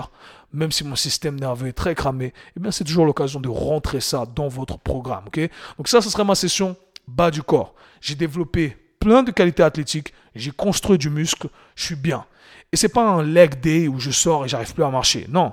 Même 0.52 0.70
si 0.70 0.84
mon 0.84 0.94
système 0.94 1.38
nerveux 1.38 1.66
est 1.66 1.72
très 1.72 1.94
cramé, 1.94 2.32
eh 2.56 2.60
bien, 2.60 2.70
c'est 2.70 2.84
toujours 2.84 3.04
l'occasion 3.04 3.40
de 3.40 3.48
rentrer 3.48 4.00
ça 4.00 4.24
dans 4.24 4.48
votre 4.48 4.78
programme, 4.78 5.24
ok? 5.26 5.40
Donc 5.76 5.88
ça, 5.88 6.00
ce 6.00 6.08
serait 6.10 6.24
ma 6.24 6.36
session 6.36 6.76
bas 7.08 7.30
du 7.30 7.42
corps. 7.42 7.74
J'ai 8.00 8.14
développé 8.14 8.76
plein 9.00 9.22
de 9.22 9.30
qualités 9.30 9.62
athlétiques, 9.62 10.12
j'ai 10.34 10.50
construit 10.50 10.98
du 10.98 11.10
muscle, 11.10 11.48
je 11.74 11.84
suis 11.84 11.96
bien. 11.96 12.24
Et 12.72 12.76
c'est 12.76 12.88
pas 12.88 13.08
un 13.08 13.22
leg 13.22 13.60
day 13.60 13.88
où 13.88 13.98
je 13.98 14.10
sors 14.10 14.44
et 14.44 14.48
j'arrive 14.48 14.74
plus 14.74 14.84
à 14.84 14.90
marcher. 14.90 15.26
Non, 15.28 15.52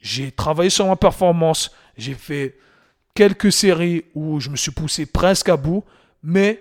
j'ai 0.00 0.30
travaillé 0.30 0.70
sur 0.70 0.86
ma 0.86 0.96
performance, 0.96 1.70
j'ai 1.96 2.14
fait 2.14 2.56
quelques 3.14 3.52
séries 3.52 4.04
où 4.14 4.38
je 4.40 4.50
me 4.50 4.56
suis 4.56 4.70
poussé 4.70 5.06
presque 5.06 5.48
à 5.48 5.56
bout, 5.56 5.84
mais 6.22 6.60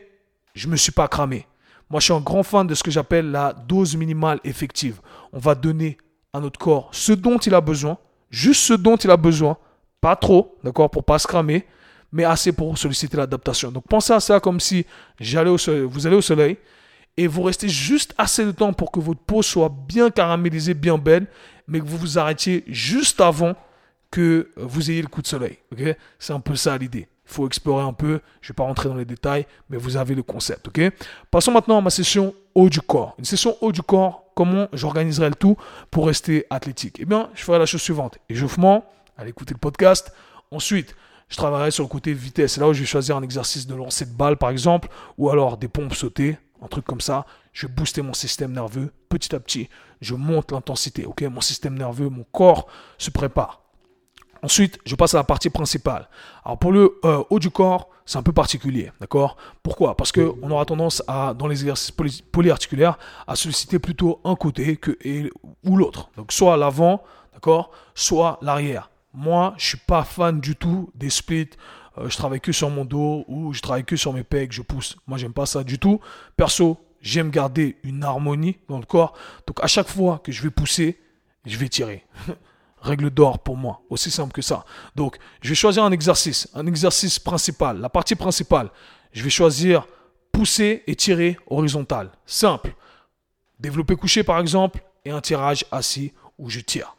je 0.56 0.68
me 0.68 0.76
suis 0.76 0.92
pas 0.92 1.08
cramé. 1.08 1.46
Moi, 1.90 2.00
je 2.00 2.06
suis 2.06 2.14
un 2.14 2.20
grand 2.20 2.44
fan 2.44 2.66
de 2.66 2.74
ce 2.74 2.82
que 2.82 2.90
j'appelle 2.90 3.30
la 3.30 3.54
dose 3.54 3.96
minimale 3.96 4.40
effective. 4.44 5.00
On 5.34 5.40
va 5.40 5.54
donner 5.54 5.98
à 6.34 6.40
notre 6.40 6.60
corps 6.60 6.90
ce 6.92 7.14
dont 7.14 7.38
il 7.38 7.54
a 7.54 7.62
besoin, 7.62 7.98
juste 8.32 8.62
ce 8.62 8.74
dont 8.74 8.96
il 8.96 9.12
a 9.12 9.18
besoin, 9.18 9.58
pas 10.02 10.16
trop, 10.16 10.58
d'accord, 10.64 10.90
pour 10.90 11.04
pas 11.04 11.20
se 11.20 11.28
cramer, 11.28 11.66
mais 12.16 12.24
assez 12.24 12.54
pour 12.54 12.78
solliciter 12.78 13.18
l'adaptation. 13.18 13.72
Donc 13.72 13.84
pensez 13.90 14.14
à 14.14 14.22
ça 14.22 14.40
comme 14.40 14.62
si 14.62 14.86
j'allais 15.20 15.50
au 15.50 15.58
soleil, 15.58 15.82
vous 15.82 16.08
allez 16.08 16.16
au 16.16 16.22
soleil 16.22 16.58
et 17.18 17.28
vous 17.28 17.44
restez 17.44 17.68
juste 17.68 18.14
assez 18.18 18.46
de 18.46 18.52
temps 18.52 18.72
pour 18.72 18.90
que 18.90 19.02
votre 19.02 19.20
peau 19.20 19.42
soit 19.42 19.70
bien 19.86 20.10
caramélisée, 20.10 20.74
bien 20.74 20.98
belle, 20.98 21.28
mais 21.68 21.82
que 21.82 21.86
vous 21.86 21.98
vous 21.98 22.18
arrêtiez 22.18 22.64
juste 22.68 23.20
avant 23.20 23.54
que 24.12 24.50
vous 24.56 24.90
ayez 24.90 25.02
le 25.02 25.10
coup 25.10 25.22
de 25.22 25.28
soleil. 25.28 25.58
ok? 25.74 25.94
C'est 26.18 26.32
un 26.32 26.40
peu 26.40 26.56
ça 26.56 26.78
l'idée. 26.78 27.10
Il 27.28 27.34
faut 27.34 27.46
explorer 27.48 27.84
un 27.84 27.92
peu. 27.92 28.22
Je 28.40 28.48
ne 28.48 28.54
vais 28.54 28.56
pas 28.56 28.64
rentrer 28.64 28.88
dans 28.88 28.96
les 28.96 29.04
détails, 29.04 29.46
mais 29.70 29.76
vous 29.76 29.98
avez 29.98 30.16
le 30.16 30.24
concept. 30.24 30.70
ok? 30.70 30.94
Passons 31.30 31.52
maintenant 31.52 31.80
à 31.80 31.82
ma 31.82 31.90
session 31.90 32.34
haut 32.54 32.70
du 32.70 32.80
corps. 32.80 33.16
Une 33.20 33.26
session 33.26 33.58
haut 33.60 33.74
du 33.74 33.82
corps, 33.82 34.24
comment 34.36 34.70
j'organiserai 34.72 35.28
le 35.28 35.36
tout 35.36 35.58
pour 35.92 36.08
rester 36.08 36.46
athlétique? 36.50 36.96
Eh 37.02 37.06
bien, 37.06 37.30
je 37.34 37.44
ferai 37.44 37.60
la 37.60 37.66
chose 37.66 37.82
suivante. 37.82 38.20
Échauffement, 38.30 38.86
allez 39.18 39.32
écouter 39.32 39.54
le 39.54 39.60
podcast. 39.60 40.14
Ensuite, 40.50 40.96
je 41.30 41.38
travaillerai 41.38 41.72
sur 41.72 41.84
le 41.84 41.90
côté 41.90 42.14
vitesse. 42.14 42.58
Là 42.58 42.68
où 42.68 42.74
je 42.74 42.82
vais 42.82 42.86
choisir 42.86 43.18
un 43.18 43.24
exercice 43.24 43.68
de 43.68 43.76
lancer 43.76 44.06
de 44.06 44.14
balle, 44.14 44.38
par 44.38 44.50
exemple, 44.50 44.90
ou 45.18 45.30
alors 45.30 45.58
des 45.58 45.68
pompes 45.68 45.94
sautées, 45.94 46.38
un 46.62 46.68
truc 46.68 46.86
comme 46.86 47.02
ça. 47.02 47.26
Je 47.54 47.68
vais 47.68 47.74
booster 47.74 48.02
mon 48.02 48.14
système 48.14 48.52
nerveux 48.52 48.92
petit 49.10 49.34
à 49.34 49.40
petit. 49.40 49.70
Je 50.02 50.14
monte 50.14 50.52
l'intensité. 50.52 51.08
Mon 51.30 51.42
système 51.42 51.78
nerveux, 51.78 52.10
mon 52.10 52.26
corps 52.32 52.68
se 52.98 53.10
prépare. 53.10 53.62
Ensuite, 54.44 54.80
je 54.86 54.96
passe 54.96 55.14
à 55.14 55.18
la 55.18 55.24
partie 55.24 55.50
principale. 55.50 56.08
Alors 56.44 56.60
pour 56.60 56.72
le 56.72 57.00
euh, 57.06 57.24
haut 57.30 57.40
du 57.40 57.50
corps, 57.50 57.90
c'est 58.06 58.20
un 58.20 58.24
peu 58.24 58.34
particulier, 58.34 58.92
d'accord? 59.02 59.38
Pourquoi? 59.64 59.98
Parce 59.98 60.12
que 60.12 60.36
on 60.44 60.52
aura 60.52 60.66
tendance 60.66 61.02
à, 61.08 61.34
dans 61.34 61.48
les 61.48 61.62
exercices 61.62 61.92
polyarticulaires, 62.32 63.00
à 63.26 63.36
solliciter 63.36 63.80
plutôt 63.80 64.22
un 64.24 64.36
côté 64.36 64.78
que, 64.78 64.96
ou 65.64 65.78
l'autre. 65.78 66.12
Donc 66.16 66.32
soit 66.32 66.58
l'avant, 66.58 67.02
d'accord? 67.34 67.72
Soit 67.96 68.38
l'arrière. 68.44 68.92
Moi, 69.16 69.54
je 69.58 69.66
suis 69.66 69.78
pas 69.78 70.04
fan 70.04 70.40
du 70.40 70.56
tout 70.56 70.92
des 70.94 71.10
splits. 71.10 71.50
Euh, 71.98 72.10
je 72.10 72.18
travaille 72.18 72.42
que 72.42 72.52
sur 72.52 72.70
mon 72.70 72.84
dos 72.84 73.24
ou 73.28 73.54
je 73.54 73.62
travaille 73.62 73.86
que 73.86 73.96
sur 73.96 74.12
mes 74.14 74.24
pecs, 74.24 74.52
je 74.52 74.62
pousse. 74.62 74.98
Moi, 75.08 75.18
j'aime 75.18 75.34
pas 75.34 75.46
ça 75.46 75.64
du 75.64 75.80
tout. 75.80 76.02
Perso, 76.36 76.78
j'aime 77.02 77.30
garder 77.30 77.78
une 77.84 78.04
harmonie 78.04 78.58
dans 78.68 78.78
le 78.78 78.86
corps. 78.86 79.14
Donc, 79.48 79.64
à 79.64 79.68
chaque 79.68 79.88
fois 79.88 80.20
que 80.24 80.32
je 80.32 80.42
vais 80.42 80.50
pousser, 80.50 81.00
je 81.46 81.58
vais 81.58 81.70
tirer. 81.70 82.06
Règle 82.82 83.10
d'or 83.10 83.40
pour 83.40 83.58
moi, 83.58 83.82
aussi 83.90 84.12
simple 84.12 84.34
que 84.34 84.42
ça. 84.42 84.66
Donc, 84.96 85.18
je 85.42 85.50
vais 85.50 85.56
choisir 85.56 85.84
un 85.84 85.92
exercice, 85.92 86.50
un 86.54 86.68
exercice 86.68 87.18
principal, 87.18 87.80
la 87.80 87.90
partie 87.90 88.16
principale. 88.16 88.70
Je 89.12 89.24
vais 89.24 89.30
choisir 89.30 89.88
pousser 90.32 90.84
et 90.86 90.96
tirer 90.96 91.38
horizontal. 91.48 92.12
Simple. 92.26 92.76
Développer 93.60 93.96
couché 93.96 94.24
par 94.24 94.40
exemple 94.40 94.84
et 95.06 95.12
un 95.12 95.22
tirage 95.22 95.66
assis 95.72 96.14
où 96.38 96.50
je 96.50 96.60
tire. 96.60 96.98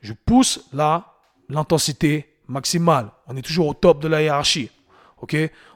Je 0.00 0.12
pousse 0.12 0.60
là, 0.72 1.17
l'intensité 1.48 2.34
maximale. 2.46 3.10
On 3.26 3.36
est 3.36 3.42
toujours 3.42 3.68
au 3.68 3.74
top 3.74 4.00
de 4.00 4.08
la 4.08 4.22
hiérarchie. 4.22 4.70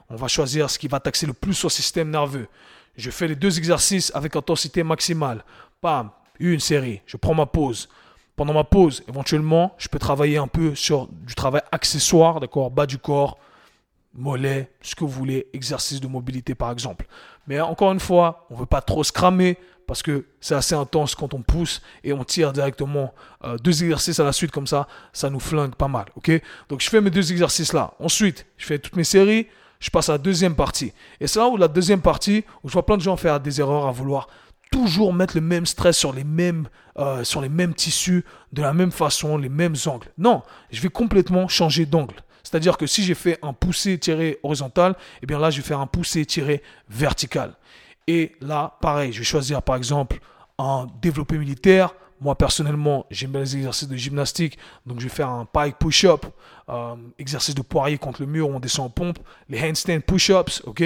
On 0.09 0.15
va 0.15 0.27
choisir 0.27 0.69
ce 0.69 0.79
qui 0.79 0.87
va 0.87 0.99
taxer 0.99 1.25
le 1.25 1.33
plus 1.33 1.63
au 1.65 1.69
système 1.69 2.09
nerveux. 2.09 2.47
Je 2.95 3.09
fais 3.09 3.27
les 3.27 3.35
deux 3.35 3.57
exercices 3.57 4.11
avec 4.13 4.35
intensité 4.35 4.83
maximale. 4.83 5.43
Bam, 5.81 6.11
une 6.39 6.59
série. 6.59 7.01
Je 7.05 7.17
prends 7.17 7.33
ma 7.33 7.45
pause. 7.45 7.89
Pendant 8.35 8.53
ma 8.53 8.63
pause, 8.63 9.03
éventuellement, 9.07 9.75
je 9.77 9.87
peux 9.87 9.99
travailler 9.99 10.37
un 10.37 10.47
peu 10.47 10.75
sur 10.75 11.07
du 11.07 11.35
travail 11.35 11.61
accessoire, 11.71 12.39
d'accord, 12.39 12.71
bas 12.71 12.85
du 12.85 12.97
corps, 12.97 13.37
mollet, 14.15 14.71
ce 14.81 14.95
que 14.95 15.03
vous 15.03 15.09
voulez, 15.09 15.47
exercice 15.53 15.99
de 15.99 16.07
mobilité 16.07 16.55
par 16.55 16.71
exemple. 16.71 17.05
Mais 17.47 17.59
encore 17.61 17.91
une 17.91 17.99
fois, 17.99 18.47
on 18.49 18.55
ne 18.55 18.59
veut 18.59 18.65
pas 18.65 18.81
trop 18.81 19.03
se 19.03 19.11
cramer, 19.11 19.57
parce 19.87 20.01
que 20.01 20.25
c'est 20.41 20.55
assez 20.55 20.75
intense 20.75 21.15
quand 21.15 21.33
on 21.33 21.41
pousse 21.41 21.81
et 22.03 22.13
on 22.13 22.23
tire 22.23 22.53
directement 22.53 23.13
euh, 23.43 23.57
deux 23.57 23.83
exercices 23.83 24.19
à 24.19 24.23
la 24.23 24.33
suite 24.33 24.51
comme 24.51 24.67
ça, 24.67 24.87
ça 25.11 25.29
nous 25.29 25.39
flingue 25.39 25.75
pas 25.75 25.87
mal, 25.87 26.05
ok? 26.15 26.31
Donc 26.69 26.81
je 26.81 26.89
fais 26.89 27.01
mes 27.01 27.09
deux 27.09 27.31
exercices 27.31 27.73
là. 27.73 27.93
Ensuite, 27.99 28.45
je 28.57 28.65
fais 28.65 28.79
toutes 28.79 28.95
mes 28.95 29.03
séries, 29.03 29.47
je 29.79 29.89
passe 29.89 30.09
à 30.09 30.13
la 30.13 30.17
deuxième 30.17 30.55
partie. 30.55 30.93
Et 31.19 31.27
c'est 31.27 31.39
là 31.39 31.47
où 31.47 31.57
la 31.57 31.67
deuxième 31.67 32.01
partie, 32.01 32.45
où 32.63 32.69
je 32.69 32.73
vois 32.73 32.85
plein 32.85 32.97
de 32.97 33.01
gens 33.01 33.17
faire 33.17 33.39
des 33.39 33.59
erreurs 33.59 33.87
à 33.87 33.91
vouloir 33.91 34.27
toujours 34.71 35.13
mettre 35.13 35.35
le 35.35 35.41
même 35.41 35.65
stress 35.65 35.97
sur 35.97 36.13
les 36.13 36.23
mêmes, 36.23 36.67
euh, 36.97 37.23
sur 37.23 37.41
les 37.41 37.49
mêmes 37.49 37.75
tissus, 37.75 38.25
de 38.53 38.61
la 38.61 38.73
même 38.73 38.91
façon, 38.91 39.37
les 39.37 39.49
mêmes 39.49 39.75
angles. 39.85 40.07
Non, 40.17 40.41
je 40.71 40.81
vais 40.81 40.89
complètement 40.89 41.47
changer 41.47 41.85
d'angle. 41.85 42.15
C'est-à-dire 42.43 42.77
que 42.77 42.87
si 42.87 43.03
j'ai 43.03 43.13
fait 43.13 43.39
un 43.41 43.53
poussé 43.53 43.97
tiré 43.97 44.39
horizontal, 44.43 44.95
eh 45.21 45.25
bien 45.25 45.39
là, 45.39 45.49
je 45.49 45.57
vais 45.57 45.63
faire 45.63 45.79
un 45.79 45.87
poussé 45.87 46.25
tiré 46.25 46.61
vertical. 46.89 47.53
Et 48.07 48.33
là, 48.41 48.77
pareil, 48.81 49.13
je 49.13 49.19
vais 49.19 49.23
choisir 49.25 49.61
par 49.61 49.75
exemple 49.75 50.19
un 50.57 50.87
développé 51.01 51.37
militaire. 51.37 51.93
Moi, 52.21 52.35
personnellement, 52.35 53.05
j'aime 53.11 53.31
bien 53.31 53.41
les 53.41 53.55
exercices 53.57 53.87
de 53.87 53.95
gymnastique. 53.97 54.57
Donc, 54.85 54.99
je 54.99 55.05
vais 55.05 55.13
faire 55.13 55.29
un 55.29 55.45
pike 55.45 55.77
push-up, 55.77 56.25
euh, 56.69 56.95
exercice 57.17 57.53
de 57.55 57.61
poirier 57.61 57.97
contre 57.97 58.21
le 58.21 58.27
mur 58.27 58.49
où 58.49 58.53
on 58.53 58.59
descend 58.59 58.85
en 58.85 58.89
pompe, 58.89 59.19
les 59.49 59.61
handstand 59.61 59.99
push-ups, 60.01 60.61
ok? 60.65 60.83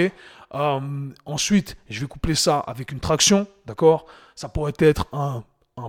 Euh, 0.54 0.80
Ensuite, 1.26 1.76
je 1.88 2.00
vais 2.00 2.06
coupler 2.06 2.34
ça 2.34 2.58
avec 2.60 2.90
une 2.90 2.98
traction, 2.98 3.46
d'accord? 3.66 4.06
Ça 4.34 4.48
pourrait 4.48 4.72
être 4.78 5.06
un, 5.12 5.44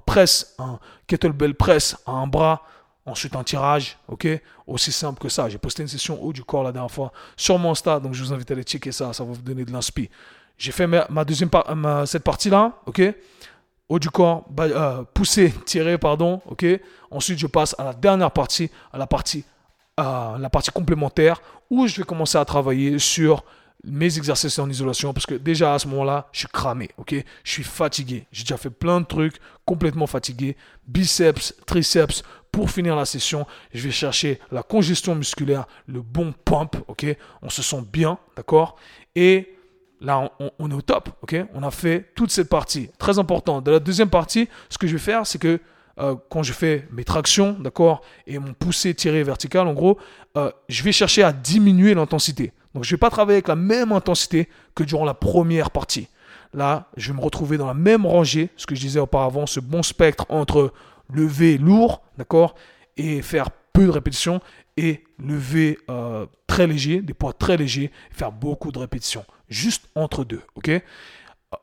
press, 0.05 0.53
un 0.59 0.79
kettlebell 1.07 1.55
press 1.55 1.97
à 2.05 2.11
un 2.11 2.27
bras, 2.27 2.63
Ensuite, 3.05 3.35
un 3.35 3.43
tirage, 3.43 3.97
ok? 4.07 4.27
Aussi 4.67 4.91
simple 4.91 5.19
que 5.19 5.29
ça. 5.29 5.49
J'ai 5.49 5.57
posté 5.57 5.81
une 5.81 5.87
session 5.87 6.21
haut 6.21 6.31
du 6.31 6.43
corps 6.43 6.63
la 6.63 6.71
dernière 6.71 6.91
fois 6.91 7.11
sur 7.35 7.57
mon 7.57 7.73
stade, 7.73 8.03
donc 8.03 8.13
je 8.13 8.23
vous 8.23 8.31
invite 8.31 8.51
à 8.51 8.53
aller 8.53 8.61
checker 8.61 8.91
ça, 8.91 9.13
ça 9.13 9.23
va 9.23 9.31
vous 9.31 9.41
donner 9.41 9.65
de 9.65 9.71
l'inspi. 9.71 10.11
J'ai 10.59 10.73
fait 10.73 10.87
ma, 10.87 11.25
deuxième 11.25 11.49
cette 12.05 12.23
partie-là, 12.23 12.73
ok? 12.85 13.01
Haut 13.87 13.97
du 13.97 14.09
corps, 14.09 14.45
euh, 14.59 15.03
poussé, 15.13 15.53
tiré, 15.65 15.97
pardon, 15.97 16.41
ok? 16.45 16.65
Ensuite, 17.09 17.39
je 17.39 17.47
passe 17.47 17.75
à 17.79 17.85
la 17.85 17.93
dernière 17.93 18.29
partie, 18.29 18.69
à 18.91 18.97
la 18.97 19.07
partie, 19.07 19.45
la 19.97 20.49
partie 20.51 20.69
complémentaire, 20.69 21.41
où 21.69 21.87
je 21.87 21.95
vais 21.97 22.03
commencer 22.03 22.37
à 22.37 22.43
travailler 22.43 22.99
sur 22.99 23.43
mes 23.85 24.17
exercices 24.17 24.59
en 24.59 24.69
isolation 24.69 25.13
parce 25.13 25.25
que 25.25 25.35
déjà 25.35 25.73
à 25.73 25.79
ce 25.79 25.87
moment-là, 25.87 26.27
je 26.33 26.39
suis 26.39 26.47
cramé, 26.49 26.89
ok? 26.97 27.15
Je 27.43 27.51
suis 27.51 27.63
fatigué. 27.63 28.27
J'ai 28.31 28.43
déjà 28.43 28.57
fait 28.57 28.69
plein 28.69 28.99
de 28.99 29.05
trucs, 29.05 29.37
complètement 29.65 30.07
fatigué. 30.07 30.57
Biceps, 30.85 31.55
triceps. 31.65 32.23
Pour 32.51 32.71
finir 32.71 32.95
la 32.95 33.05
session, 33.05 33.45
je 33.73 33.83
vais 33.83 33.91
chercher 33.91 34.39
la 34.51 34.63
congestion 34.63 35.13
musculaire, 35.13 35.67
le 35.85 36.01
bon 36.01 36.33
pump, 36.33 36.75
ok? 36.87 37.05
On 37.43 37.49
se 37.49 37.61
sent 37.61 37.83
bien, 37.93 38.17
d'accord? 38.35 38.75
Et 39.15 39.55
là, 40.01 40.31
on, 40.59 40.71
est 40.71 40.73
au 40.73 40.81
top, 40.81 41.09
On 41.53 41.63
a 41.63 41.71
fait 41.71 42.11
toute 42.15 42.31
cette 42.31 42.49
partie. 42.49 42.89
Très 42.97 43.19
important. 43.19 43.61
Dans 43.61 43.71
la 43.71 43.79
deuxième 43.79 44.09
partie, 44.09 44.47
ce 44.69 44.77
que 44.77 44.87
je 44.87 44.93
vais 44.93 44.99
faire, 44.99 45.25
c'est 45.27 45.39
que 45.39 45.59
euh, 45.99 46.15
quand 46.29 46.43
je 46.43 46.53
fais 46.53 46.87
mes 46.91 47.03
tractions, 47.03 47.57
d'accord, 47.59 48.01
et 48.25 48.39
mon 48.39 48.53
poussé 48.53 48.93
tiré 48.93 49.21
vertical, 49.23 49.67
en 49.67 49.73
gros, 49.73 49.97
euh, 50.37 50.51
je 50.69 50.83
vais 50.83 50.91
chercher 50.91 51.23
à 51.23 51.33
diminuer 51.33 51.93
l'intensité. 51.93 52.53
Donc 52.73 52.83
je 52.85 52.89
ne 52.89 52.95
vais 52.95 52.99
pas 52.99 53.09
travailler 53.09 53.37
avec 53.37 53.47
la 53.47 53.55
même 53.55 53.91
intensité 53.91 54.47
que 54.75 54.83
durant 54.83 55.05
la 55.05 55.13
première 55.13 55.71
partie. 55.71 56.07
Là, 56.53 56.87
je 56.95 57.11
vais 57.11 57.17
me 57.17 57.23
retrouver 57.23 57.57
dans 57.57 57.67
la 57.67 57.73
même 57.73 58.05
rangée, 58.05 58.49
ce 58.55 58.65
que 58.65 58.75
je 58.75 58.81
disais 58.81 58.99
auparavant, 58.99 59.45
ce 59.45 59.59
bon 59.59 59.83
spectre 59.83 60.25
entre 60.29 60.73
lever 61.13 61.57
lourd, 61.57 62.01
d'accord, 62.17 62.55
et 62.97 63.21
faire 63.21 63.49
peu 63.73 63.85
de 63.85 63.91
répétitions, 63.91 64.41
et 64.79 65.03
lever 65.19 65.77
euh, 65.89 66.25
très 66.47 66.65
léger, 66.65 67.01
des 67.01 67.13
poids 67.13 67.33
très 67.33 67.57
légers, 67.57 67.91
faire 68.11 68.31
beaucoup 68.31 68.71
de 68.71 68.79
répétitions. 68.79 69.25
Juste 69.49 69.89
entre 69.93 70.23
deux, 70.23 70.41
ok? 70.55 70.71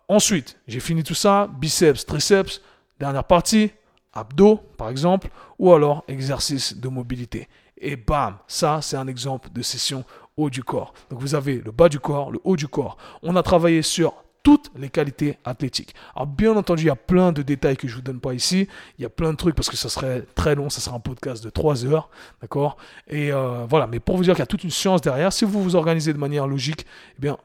Ensuite, 0.09 0.59
j'ai 0.69 0.81
fini 0.81 1.03
tout 1.03 1.15
ça, 1.15 1.49
biceps, 1.59 2.05
triceps, 2.05 2.61
dernière 3.01 3.25
partie, 3.25 3.71
abdos 4.13 4.57
par 4.77 4.91
exemple, 4.91 5.29
ou 5.59 5.73
alors 5.73 6.05
exercice 6.09 6.77
de 6.77 6.89
mobilité. 6.89 7.49
Et 7.79 7.97
bam, 7.97 8.37
ça 8.47 8.81
c'est 8.83 8.97
un 8.97 9.07
exemple 9.07 9.49
de 9.51 9.63
session 9.63 10.05
haut 10.37 10.51
du 10.51 10.63
corps. 10.63 10.93
Donc 11.09 11.21
vous 11.21 11.35
avez 11.35 11.63
le 11.63 11.73
bas 11.73 11.89
du 11.89 12.01
corps, 12.01 12.31
le 12.31 12.41
haut 12.45 12.57
du 12.57 12.69
corps. 12.69 12.99
On 13.23 13.35
a 13.37 13.43
travaillé 13.43 13.81
sur 13.81 14.13
toutes 14.47 14.71
les 14.77 14.91
qualités 14.91 15.41
athlétiques. 15.45 15.93
Alors 16.15 16.29
bien 16.29 16.55
entendu, 16.57 16.85
il 16.85 16.87
y 16.87 16.91
a 16.91 16.95
plein 16.95 17.33
de 17.33 17.43
détails 17.43 17.77
que 17.77 17.89
je 17.89 17.95
ne 17.95 17.97
vous 17.97 18.03
donne 18.03 18.21
pas 18.21 18.33
ici. 18.33 18.69
Il 18.97 19.03
y 19.03 19.05
a 19.05 19.09
plein 19.09 19.33
de 19.33 19.37
trucs 19.37 19.57
parce 19.57 19.69
que 19.69 19.77
ça 19.77 19.89
serait 19.89 20.23
très 20.37 20.55
long, 20.55 20.71
ça 20.71 20.81
serait 20.81 20.95
un 20.95 21.01
podcast 21.01 21.43
de 21.43 21.51
3 21.51 21.85
heures, 21.85 22.09
d'accord? 22.41 22.77
Et 23.09 23.33
euh, 23.33 23.67
voilà, 23.69 23.89
mais 23.89 23.99
pour 23.99 24.17
vous 24.17 24.23
dire 24.23 24.35
qu'il 24.35 24.43
y 24.43 24.45
a 24.45 24.47
toute 24.47 24.63
une 24.63 24.71
science 24.71 25.01
derrière, 25.01 25.33
si 25.33 25.45
vous 25.45 25.61
vous 25.61 25.75
organisez 25.75 26.13
de 26.13 26.19
manière 26.19 26.47
logique, 26.47 26.87
eh 27.19 27.21
bien, 27.21 27.39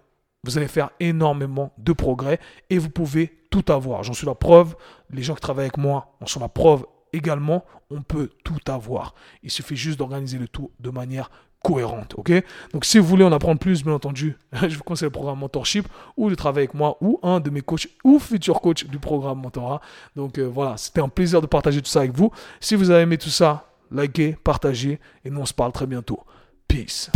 vous 0.44 0.60
allez 0.60 0.68
faire 0.68 0.92
énormément 1.00 1.74
de 1.80 1.92
progrès 1.92 2.40
et 2.70 2.78
vous 2.78 2.92
pouvez 2.92 3.36
tout 3.50 3.66
avoir. 3.70 4.04
J'en 4.04 4.14
suis 4.14 4.28
la 4.28 4.36
preuve. 4.36 4.76
Les 5.10 5.24
gens 5.24 5.34
qui 5.34 5.42
travaillent 5.42 5.66
avec 5.66 5.78
moi 5.78 6.14
en 6.22 6.28
sont 6.28 6.40
la 6.40 6.50
preuve 6.50 6.86
également. 7.14 7.66
On 7.90 8.04
peut 8.04 8.30
tout 8.44 8.60
avoir. 8.68 9.16
Il 9.42 9.50
suffit 9.50 9.76
juste 9.76 9.98
d'organiser 9.98 10.38
le 10.38 10.48
tout 10.48 10.70
de 10.80 10.92
manière 10.92 11.32
cohérente, 11.64 12.16
ok? 12.18 12.32
Donc 12.74 12.86
si 12.86 12.98
vous 12.98 13.06
voulez 13.06 13.24
en 13.24 13.32
apprendre 13.32 13.60
plus, 13.60 13.84
bien 13.84 13.94
entendu, 13.94 14.38
je 14.68 14.76
vous 14.76 14.84
conseille 14.84 15.08
le 15.08 15.12
programme 15.12 15.40
Mentorship 15.40 15.88
ou 16.18 16.30
de 16.30 16.36
travailler 16.36 16.68
avec 16.68 16.74
moi 16.74 16.98
ou 17.02 17.20
un 17.24 17.40
de 17.40 17.50
mes 17.50 17.62
coachs 17.62 17.88
ou 18.04 18.20
futurs 18.20 18.62
coachs 18.62 18.86
du 18.86 19.00
programme 19.00 19.42
Mentorat. 19.42 19.82
Donc 20.16 20.38
euh, 20.38 20.50
voilà, 20.52 20.78
c'était 20.78 21.02
un 21.02 21.10
plaisir 21.10 21.42
de 21.42 21.48
partager 21.48 21.82
tout 21.82 21.90
ça 21.90 22.00
avec 22.00 22.16
vous. 22.16 22.32
Si 22.60 22.76
vous 22.76 22.90
avez 22.90 23.04
aimé 23.04 23.18
tout 23.18 23.30
ça, 23.30 23.66
likez, 23.92 24.38
partagez 24.44 25.00
et 25.24 25.30
nous 25.30 25.42
on 25.42 25.46
se 25.46 25.54
parle 25.54 25.72
très 25.72 25.88
bientôt. 25.88 26.20
Peace. 26.68 27.10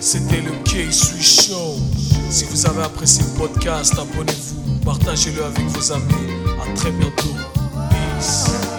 C'était 0.00 0.40
le 0.40 0.52
K-Sui 0.64 1.22
Show. 1.22 1.74
Si 2.30 2.44
vous 2.44 2.66
avez 2.66 2.84
apprécié 2.84 3.24
le 3.24 3.38
podcast, 3.38 3.98
abonnez-vous, 3.98 4.84
partagez-le 4.84 5.42
avec 5.42 5.64
vos 5.64 5.92
amis. 5.92 6.38
Très 6.76 6.92
bientôt. 6.92 7.34
Peace. 7.90 8.77